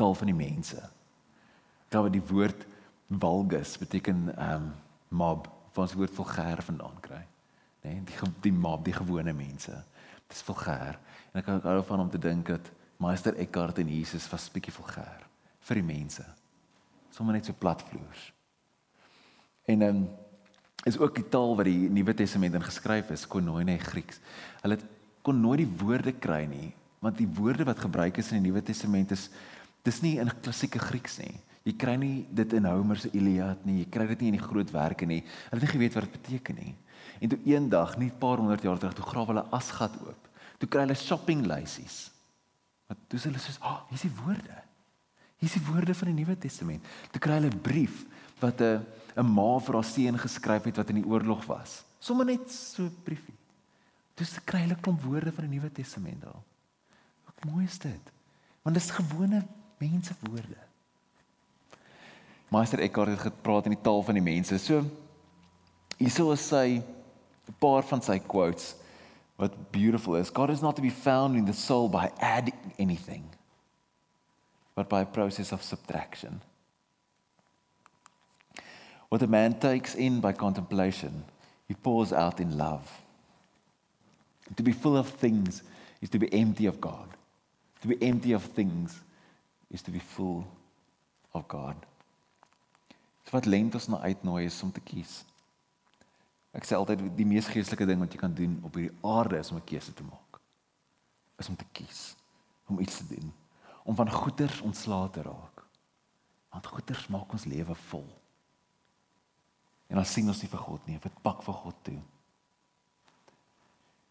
taal 0.00 0.16
van 0.16 0.30
die 0.32 0.36
mense. 0.36 0.80
Daar 1.92 2.06
waar 2.06 2.14
die 2.14 2.24
woord 2.32 2.66
vulgus 3.10 3.76
beteken 3.78 4.30
ehm 4.36 4.54
um, 4.54 4.72
mob, 5.10 5.48
van 5.74 5.82
ons 5.82 5.94
woord 5.98 6.14
vulgêr 6.14 6.62
vandaan 6.62 6.98
kry. 7.02 7.22
Nê, 7.82 7.92
nee, 7.92 8.02
die 8.06 8.30
die 8.44 8.52
mob, 8.54 8.84
die 8.86 8.94
gewone 8.94 9.32
mense. 9.34 9.74
Dit 10.26 10.36
is 10.36 10.44
vulgêr. 10.46 10.98
En 11.32 11.40
ek 11.40 11.44
kan 11.46 11.58
ook 11.58 11.66
alhoewel 11.66 11.88
van 11.88 12.04
om 12.04 12.10
te 12.10 12.18
dink 12.18 12.46
dat 12.46 12.70
Meester 13.00 13.36
Eckhart 13.36 13.78
en 13.78 13.88
Jesus 13.88 14.28
was 14.30 14.50
bietjie 14.52 14.74
vulgêr 14.74 15.26
vir 15.66 15.80
die 15.80 15.86
mense. 15.86 16.24
Sommige 17.10 17.40
net 17.40 17.50
so 17.50 17.58
platvloers. 17.58 18.32
En 19.66 19.82
ehm 19.82 20.02
um, 20.02 20.08
is 20.88 20.96
ook 20.98 21.14
die 21.14 21.28
taal 21.28 21.56
wat 21.56 21.68
die 21.68 21.90
Nuwe 21.92 22.14
Testament 22.16 22.54
in 22.56 22.62
geskryf 22.64 23.10
is, 23.12 23.26
koinonia 23.28 23.76
Grieks. 23.82 24.20
Hulle 24.62 24.78
kon 25.20 25.40
nooit 25.40 25.60
die 25.60 25.72
woorde 25.82 26.14
kry 26.16 26.46
nie, 26.48 26.70
want 27.04 27.18
die 27.20 27.28
woorde 27.36 27.66
wat 27.68 27.82
gebruik 27.82 28.16
is 28.16 28.30
in 28.32 28.40
die 28.40 28.48
Nuwe 28.48 28.62
Testament 28.64 29.12
is 29.12 29.26
Dis 29.82 30.02
nie 30.02 30.18
in 30.18 30.30
klassieke 30.42 30.78
Grieks 30.78 31.18
nie. 31.18 31.40
Jy 31.64 31.74
kry 31.76 31.96
nie 32.00 32.26
dit 32.32 32.52
in 32.56 32.64
Homer 32.64 32.98
se 32.98 33.10
Iliad 33.12 33.66
nie. 33.68 33.82
Jy 33.82 33.88
kry 33.92 34.06
dit 34.14 34.22
nie 34.22 34.30
in 34.32 34.38
die 34.38 34.46
groot 34.46 34.70
werke 34.72 35.06
nie. 35.06 35.20
Hulle 35.50 35.60
het 35.60 35.66
nie 35.66 35.74
geweet 35.74 35.96
wat 35.96 36.06
dit 36.08 36.16
beteken 36.16 36.56
nie. 36.56 36.74
En 37.20 37.32
toe 37.32 37.38
eendag, 37.44 37.98
nie 37.98 38.08
'n 38.08 38.18
paar 38.18 38.38
honderd 38.38 38.62
jaar 38.62 38.78
terug, 38.78 38.94
toe 38.94 39.04
grawe 39.04 39.26
hulle 39.26 39.50
asgat 39.52 39.94
oop. 40.00 40.28
Toe 40.58 40.68
kry 40.68 40.80
hulle 40.80 40.94
shopping 40.94 41.46
lysies. 41.46 42.10
Wat 42.88 42.98
dis 43.08 43.24
hulle 43.24 43.38
sê, 43.38 43.56
"Ag, 43.60 43.82
oh, 43.82 43.88
hier's 43.88 44.02
die 44.02 44.16
woorde. 44.24 44.62
Hier's 45.36 45.52
die 45.52 45.66
woorde 45.66 45.94
van 45.94 46.08
die 46.08 46.24
Nuwe 46.24 46.38
Testament." 46.38 46.84
Toe 47.10 47.20
kry 47.20 47.32
hulle 47.32 47.50
'n 47.50 47.60
brief 47.60 48.06
wat 48.40 48.60
'n 48.60 48.84
'n 49.16 49.26
ma 49.26 49.58
vir 49.58 49.74
haar 49.74 49.84
seun 49.84 50.18
geskryf 50.18 50.64
het 50.64 50.76
wat 50.76 50.88
in 50.88 51.02
die 51.02 51.06
oorlog 51.06 51.46
was. 51.46 51.84
Sommige 51.98 52.30
net 52.30 52.50
so 52.50 52.82
'n 52.82 52.96
briefie. 53.04 53.36
Dis 54.14 54.38
kry 54.44 54.60
hulle 54.60 54.76
klomp 54.80 55.02
woorde 55.02 55.32
van 55.32 55.48
die 55.48 55.58
Nuwe 55.58 55.72
Testament 55.72 56.20
daar. 56.22 56.42
Hoe 57.24 57.52
mooi 57.52 57.64
is 57.64 57.78
dit? 57.78 58.12
Want 58.62 58.76
dit 58.76 58.84
is 58.84 58.90
gewone 58.90 59.46
mense 59.80 60.14
woorde. 60.20 60.58
Meester 62.48 62.78
Eckhart 62.78 63.08
het 63.08 63.18
gepraat 63.30 63.64
in 63.64 63.76
die 63.76 63.82
taal 63.82 64.02
van 64.02 64.18
die 64.18 64.24
mense. 64.24 64.58
So 64.58 64.84
hierso 65.96 66.32
is 66.32 66.46
sy 66.48 66.82
'n 67.48 67.56
paar 67.58 67.82
van 67.82 68.02
sy 68.02 68.18
quotes 68.18 68.74
wat 69.36 69.70
beautiful 69.70 70.16
is. 70.16 70.30
God 70.30 70.50
is 70.50 70.60
not 70.60 70.76
to 70.76 70.82
be 70.82 70.90
found 70.90 71.36
in 71.36 71.44
the 71.44 71.52
soul 71.52 71.88
by 71.88 72.10
adding 72.18 72.74
anything 72.78 73.24
but 74.74 74.88
by 74.88 75.00
a 75.00 75.06
process 75.06 75.52
of 75.52 75.62
subtraction. 75.62 76.40
What 79.08 79.22
a 79.22 79.26
man 79.26 79.58
takes 79.58 79.94
in 79.94 80.20
by 80.20 80.32
contemplation, 80.32 81.24
he 81.68 81.74
pours 81.74 82.12
out 82.12 82.40
in 82.40 82.56
love. 82.56 82.88
To 84.56 84.62
be 84.62 84.72
full 84.72 84.96
of 84.96 85.08
things 85.08 85.62
is 86.00 86.10
to 86.10 86.18
be 86.18 86.32
empty 86.32 86.66
of 86.66 86.80
God. 86.80 87.08
To 87.82 87.88
be 87.88 87.96
empty 88.02 88.32
of 88.32 88.44
things 88.44 89.00
is 89.70 89.82
to 89.82 89.90
be 89.90 90.00
full 90.00 90.44
of 91.32 91.46
God. 91.48 91.76
So 93.24 93.36
wat 93.36 93.46
lent 93.46 93.74
ons 93.74 93.88
na 93.88 94.00
uitnooi 94.00 94.44
is 94.44 94.62
om 94.62 94.72
te 94.72 94.82
kies. 94.82 95.20
Ek 96.50 96.66
sê 96.66 96.74
altyd 96.74 97.04
die 97.14 97.26
mees 97.28 97.46
geestelike 97.46 97.86
ding 97.86 98.00
wat 98.02 98.12
jy 98.12 98.18
kan 98.18 98.34
doen 98.34 98.58
op 98.66 98.74
hierdie 98.74 98.96
aarde 99.06 99.38
is 99.38 99.50
om 99.50 99.60
'n 99.60 99.68
keuse 99.70 99.94
te 99.94 100.02
maak. 100.02 100.40
Is 101.38 101.48
om 101.48 101.56
te 101.56 101.68
kies 101.72 102.16
om 102.70 102.78
iets 102.78 102.96
te 102.96 103.06
doen, 103.06 103.32
om 103.82 103.94
van 103.94 104.10
goeders 104.10 104.60
ontslae 104.60 105.10
te 105.10 105.22
raak. 105.22 105.64
Want 106.50 106.66
goeders 106.66 107.06
maak 107.06 107.32
ons 107.32 107.44
lewe 107.44 107.74
vol. 107.74 108.06
En 109.86 109.98
dan 109.98 110.06
sien 110.06 110.28
ons 110.28 110.42
nie 110.42 110.50
vir 110.50 110.62
God 110.62 110.86
nie, 110.86 110.98
dit 111.02 111.22
pak 111.22 111.42
vir 111.42 111.54
God 111.54 111.80
toe. 111.82 111.98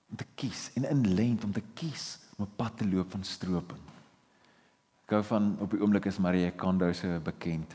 Om 0.09 0.19
te 0.19 0.27
kies 0.35 0.69
en 0.75 0.89
in 0.89 1.05
lent 1.15 1.43
om 1.43 1.53
te 1.55 1.63
kies 1.73 2.19
om 2.37 2.45
'n 2.45 2.55
pad 2.55 2.77
te 2.77 2.87
loop 2.87 3.11
van 3.11 3.23
stroping 3.23 3.98
Ek 5.09 5.15
hou 5.17 5.23
van 5.25 5.55
op 5.57 5.71
die 5.73 5.79
oomblik 5.81 6.05
is 6.05 6.19
Marie 6.21 6.51
Kondo 6.53 6.85
so 6.93 7.15
bekend 7.25 7.71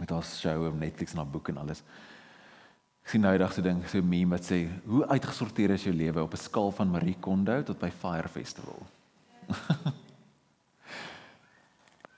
met 0.00 0.10
haar 0.10 0.24
show 0.26 0.64
op 0.66 0.74
Netflix 0.74 1.12
en 1.14 1.20
haar 1.20 1.28
boek 1.30 1.52
en 1.52 1.60
alles. 1.62 1.84
Ek 3.04 3.12
sien 3.12 3.22
nou 3.22 3.30
so 3.46 3.62
ding, 3.62 3.78
so 3.86 4.02
meme 4.02 4.34
wat 4.34 4.42
sê, 4.42 4.66
"Hoe 4.86 5.06
uitgesorteer 5.06 5.70
is 5.70 5.84
jou 5.84 5.94
lewe 5.94 6.22
op 6.22 6.32
'n 6.34 6.36
skaal 6.36 6.72
van 6.72 6.90
Marie 6.90 7.14
Kondo 7.20 7.62
tot 7.62 7.78
by 7.78 7.90
Fire 7.90 8.28
Festival?" 8.28 8.82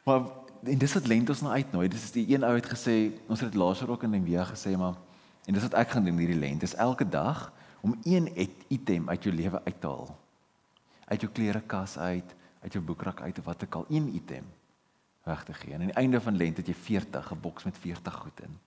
Maar 0.07 0.21
en 0.65 0.79
dis 0.79 0.95
wat 0.95 1.07
lente 1.07 1.33
ons 1.33 1.41
nou 1.41 1.53
uitnooi. 1.53 1.89
Dis 1.89 2.05
is 2.05 2.11
die 2.11 2.35
een 2.35 2.45
ou 2.45 2.55
het 2.55 2.67
gesê, 2.67 3.13
ons 3.29 3.41
het 3.41 3.53
dit 3.53 3.61
laas 3.61 3.87
ook 3.87 4.03
in 4.03 4.11
die 4.11 4.21
weer 4.21 4.47
gesê, 4.47 4.77
maar 4.79 4.95
en 5.45 5.53
dis 5.53 5.63
wat 5.63 5.75
ek 5.75 5.91
gaan 5.91 6.05
doen 6.05 6.17
hierdie 6.17 6.39
lente. 6.39 6.61
Dis 6.61 6.75
elke 6.75 7.09
dag 7.09 7.53
om 7.81 7.99
een 8.05 8.49
item 8.69 9.09
uit 9.09 9.23
jou 9.23 9.35
lewe 9.35 9.61
uit 9.65 9.81
te 9.81 9.87
haal. 9.87 10.17
Uit 11.05 11.21
jou 11.21 11.33
klerekas 11.33 11.99
uit, 11.99 12.35
uit 12.69 12.77
jou 12.77 12.85
boekrak 12.85 13.21
uit 13.21 13.39
of 13.39 13.45
wat 13.45 13.65
ook 13.65 13.75
al, 13.75 13.87
een 13.89 14.15
item 14.15 14.45
weg 15.23 15.45
te 15.45 15.55
gee. 15.55 15.73
En 15.73 15.81
aan 15.81 15.87
die 15.87 15.95
einde 15.95 16.21
van 16.21 16.37
lente 16.37 16.61
het 16.61 16.69
jy 16.69 16.75
40 16.75 17.33
'n 17.33 17.41
boks 17.41 17.65
met 17.65 17.79
40 17.79 18.15
goed 18.15 18.41
in 18.41 18.59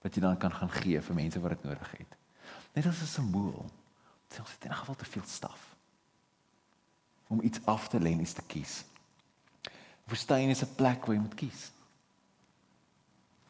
wat 0.00 0.14
jy 0.14 0.20
dan 0.20 0.36
kan 0.36 0.52
gaan 0.52 0.70
gee 0.70 1.00
vir 1.00 1.14
mense 1.14 1.40
wat 1.40 1.50
dit 1.50 1.64
nodig 1.64 1.90
het. 1.98 2.16
Net 2.72 2.86
as 2.86 3.00
'n 3.00 3.06
simbool. 3.06 3.70
Dit 4.28 4.38
is 4.38 4.56
in 4.60 4.70
'n 4.70 4.74
geval 4.74 4.94
te 4.94 5.04
veel 5.04 5.22
staf 5.24 5.76
om 7.26 7.40
iets 7.42 7.58
af 7.64 7.88
te 7.88 7.98
lê 7.98 8.12
en 8.12 8.20
iets 8.20 8.32
te 8.32 8.42
kies. 8.42 8.84
Woestyn 10.04 10.48
is 10.48 10.62
'n 10.62 10.74
plek 10.74 11.06
waar 11.06 11.14
jy 11.14 11.20
moet 11.20 11.34
kies. 11.34 11.70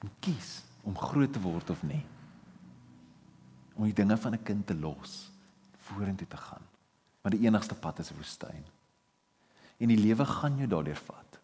Om 0.02 0.10
kies 0.20 0.62
om 0.82 0.98
groot 0.98 1.32
te 1.32 1.40
word 1.40 1.70
of 1.70 1.82
nie. 1.82 2.04
Om 3.74 3.84
die 3.84 3.92
dinge 3.92 4.16
van 4.16 4.32
'n 4.32 4.42
kind 4.42 4.66
te 4.66 4.74
los, 4.74 5.30
vorentoe 5.76 6.28
te 6.28 6.36
gaan. 6.36 6.62
Maar 7.22 7.30
die 7.30 7.46
enigste 7.46 7.74
pad 7.74 7.98
is 7.98 8.10
woestyn. 8.10 8.64
En 9.78 9.88
die 9.88 9.98
lewe 9.98 10.24
gaan 10.24 10.56
jou 10.56 10.68
daardeur 10.68 10.96
vat. 10.96 11.38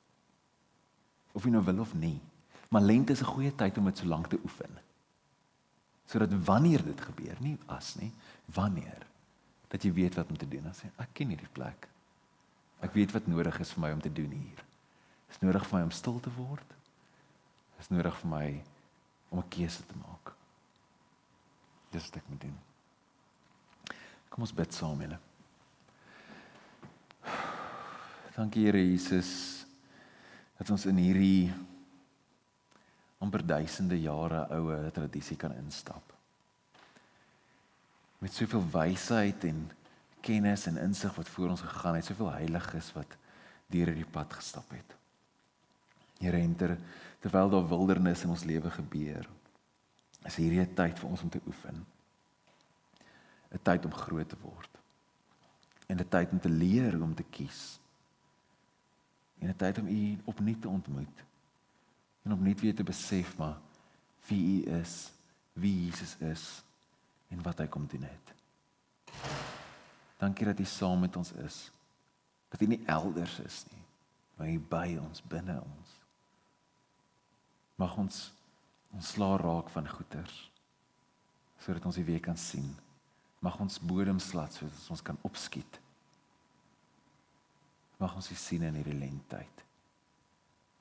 Of 1.33 1.45
jy 1.45 1.51
nou 1.51 1.65
wil 1.65 1.81
of 1.85 1.95
nie. 1.95 2.21
Maar 2.69 2.83
lente 2.83 3.13
is 3.13 3.21
'n 3.21 3.33
goeie 3.35 3.55
tyd 3.55 3.79
om 3.79 3.85
dit 3.85 3.99
so 3.99 4.07
lank 4.07 4.27
te 4.27 4.39
oefen. 4.43 4.79
Sodat 6.07 6.45
wanneer 6.45 6.85
dit 6.85 7.01
gebeur, 7.01 7.37
nie 7.41 7.59
as 7.67 7.95
nie, 7.95 8.13
wanneer 8.47 9.07
dat 9.69 9.83
jy 9.83 9.93
weet 9.93 10.15
wat 10.15 10.29
om 10.29 10.37
te 10.37 10.49
doen. 10.49 10.63
Dan 10.63 10.75
sê 10.75 10.91
ek 10.97 11.09
ken 11.13 11.29
hierdie 11.29 11.53
plek. 11.53 11.89
Ek 12.81 12.93
weet 12.93 13.13
wat 13.13 13.27
nodig 13.27 13.61
is 13.61 13.73
vir 13.73 13.81
my 13.81 13.93
om 13.93 14.01
te 14.01 14.13
doen 14.13 14.31
hier 14.31 14.65
is 15.33 15.41
nodig 15.41 15.65
vir 15.69 15.79
my 15.79 15.87
om 15.89 15.95
stil 15.95 16.21
te 16.21 16.33
word. 16.37 16.77
Is 17.81 17.91
nodig 17.91 18.17
vir 18.21 18.31
my 18.31 18.47
om 19.33 19.39
'n 19.41 19.49
keuse 19.49 19.83
te 19.87 19.97
maak. 19.97 20.35
Dis 21.91 22.05
wat 22.09 22.17
ek 22.17 22.29
moet 22.29 22.41
doen. 22.41 22.59
Kom 24.29 24.43
ons 24.43 24.53
bid 24.53 24.75
saam, 24.75 25.01
julle. 25.01 25.19
Dankie 28.33 28.65
Here 28.65 28.81
Jesus 28.81 29.61
dat 30.57 30.71
ons 30.73 30.87
in 30.89 30.97
hierdie 30.97 31.51
amper 33.21 33.43
duisende 33.45 33.99
jare 34.01 34.47
oue 34.57 34.79
tradisie 34.95 35.37
kan 35.37 35.53
instap. 35.59 36.15
Met 38.23 38.33
soveel 38.33 38.65
wysheid 38.73 39.45
en 39.51 39.67
kennis 40.25 40.65
en 40.71 40.81
insig 40.81 41.13
wat 41.19 41.29
voor 41.29 41.53
ons 41.53 41.65
gegaan 41.67 41.99
het, 41.99 42.09
soveel 42.09 42.31
heiliges 42.39 42.89
wat 42.97 43.19
deur 43.73 43.91
hierdie 43.91 44.09
pad 44.15 44.33
gestap 44.39 44.71
het. 44.73 44.97
Here 46.23 46.41
enter 46.41 46.77
terwyl 47.21 47.53
daar 47.53 47.69
wildernis 47.69 48.25
in 48.25 48.33
ons 48.33 48.47
lewe 48.49 48.71
gebeur. 48.71 49.29
Is 50.25 50.39
hierdie 50.41 50.63
'n 50.63 50.75
tyd 50.75 50.99
vir 50.99 51.11
ons 51.11 51.23
om 51.23 51.29
te 51.29 51.43
oefen. 51.47 51.85
'n 53.53 53.63
Tyd 53.63 53.85
om 53.85 53.93
groot 53.93 54.29
te 54.29 54.41
word. 54.41 54.71
En 55.87 55.99
'n 55.99 56.09
tyd 56.09 56.33
om 56.33 56.41
te 56.41 56.49
leer 56.49 57.03
om 57.03 57.15
te 57.15 57.29
kies. 57.29 57.82
En 59.43 59.49
'n 59.49 59.57
tyd 59.57 59.79
om 59.79 59.87
U 59.87 60.19
opnuut 60.25 60.61
te 60.61 60.69
ontmoet. 60.69 61.19
En 62.23 62.33
opnuut 62.33 62.61
weer 62.61 62.75
te 62.75 62.85
besef 62.85 63.37
maar 63.37 63.59
wie 64.27 64.65
U 64.65 64.71
is, 64.71 65.11
wie 65.53 65.85
Jesus 65.85 66.17
is 66.17 66.63
en 67.29 67.43
wat 67.43 67.59
hy 67.59 67.67
kom 67.67 67.87
doen 67.87 68.07
het. 68.07 68.35
Dankie 70.17 70.47
dat 70.47 70.61
U 70.61 70.65
saam 70.65 71.01
met 71.01 71.17
ons 71.17 71.33
is. 71.33 71.71
Dat 72.49 72.61
U 72.61 72.67
nie 72.67 72.83
elders 72.87 73.39
is 73.39 73.65
nie, 73.71 73.83
maar 74.37 74.49
U 74.49 74.61
by 74.61 74.99
ons 75.01 75.23
binne 75.23 75.61
ons 75.61 76.03
mag 77.83 77.99
ons 77.99 78.31
slaar 78.99 79.41
raak 79.41 79.71
van 79.75 79.89
goeters 79.89 80.49
sodat 81.63 81.85
ons 81.87 81.95
die 81.95 82.07
week 82.07 82.25
kan 82.27 82.39
sien. 82.39 82.73
Mag 83.39 83.55
ons 83.63 83.79
bodem 83.79 84.19
slat 84.19 84.55
sodat 84.57 84.89
ons 84.91 85.03
kan 85.07 85.19
opskiet. 85.23 85.77
Mag 88.03 88.17
ons 88.19 88.33
sien 88.35 88.65
in 88.67 88.75
hierdie 88.75 88.99
lentyd. 88.99 89.61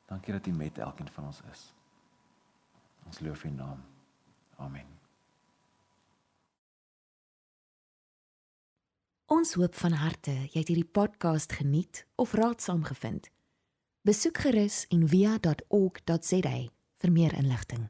Dankie 0.09 0.33
dat 0.33 0.47
U 0.49 0.53
met 0.57 0.79
elkeen 0.81 1.09
van 1.13 1.27
ons 1.29 1.41
is. 1.51 1.67
Ons 3.05 3.19
loof 3.21 3.43
U 3.45 3.51
naam. 3.53 3.83
Amen. 4.57 4.89
Ons 9.31 9.53
hoop 9.53 9.77
van 9.77 9.93
harte 10.01 10.33
jy 10.33 10.57
het 10.63 10.73
hierdie 10.73 10.89
podcast 10.97 11.53
geniet 11.61 12.03
of 12.15 12.33
raadsaam 12.33 12.83
gevind. 12.89 13.29
Besoek 14.01 14.41
gerus 14.43 14.83
en 14.89 15.05
via.ok.za 15.07 16.57
vir 17.01 17.11
meer 17.13 17.37
inligting. 17.37 17.89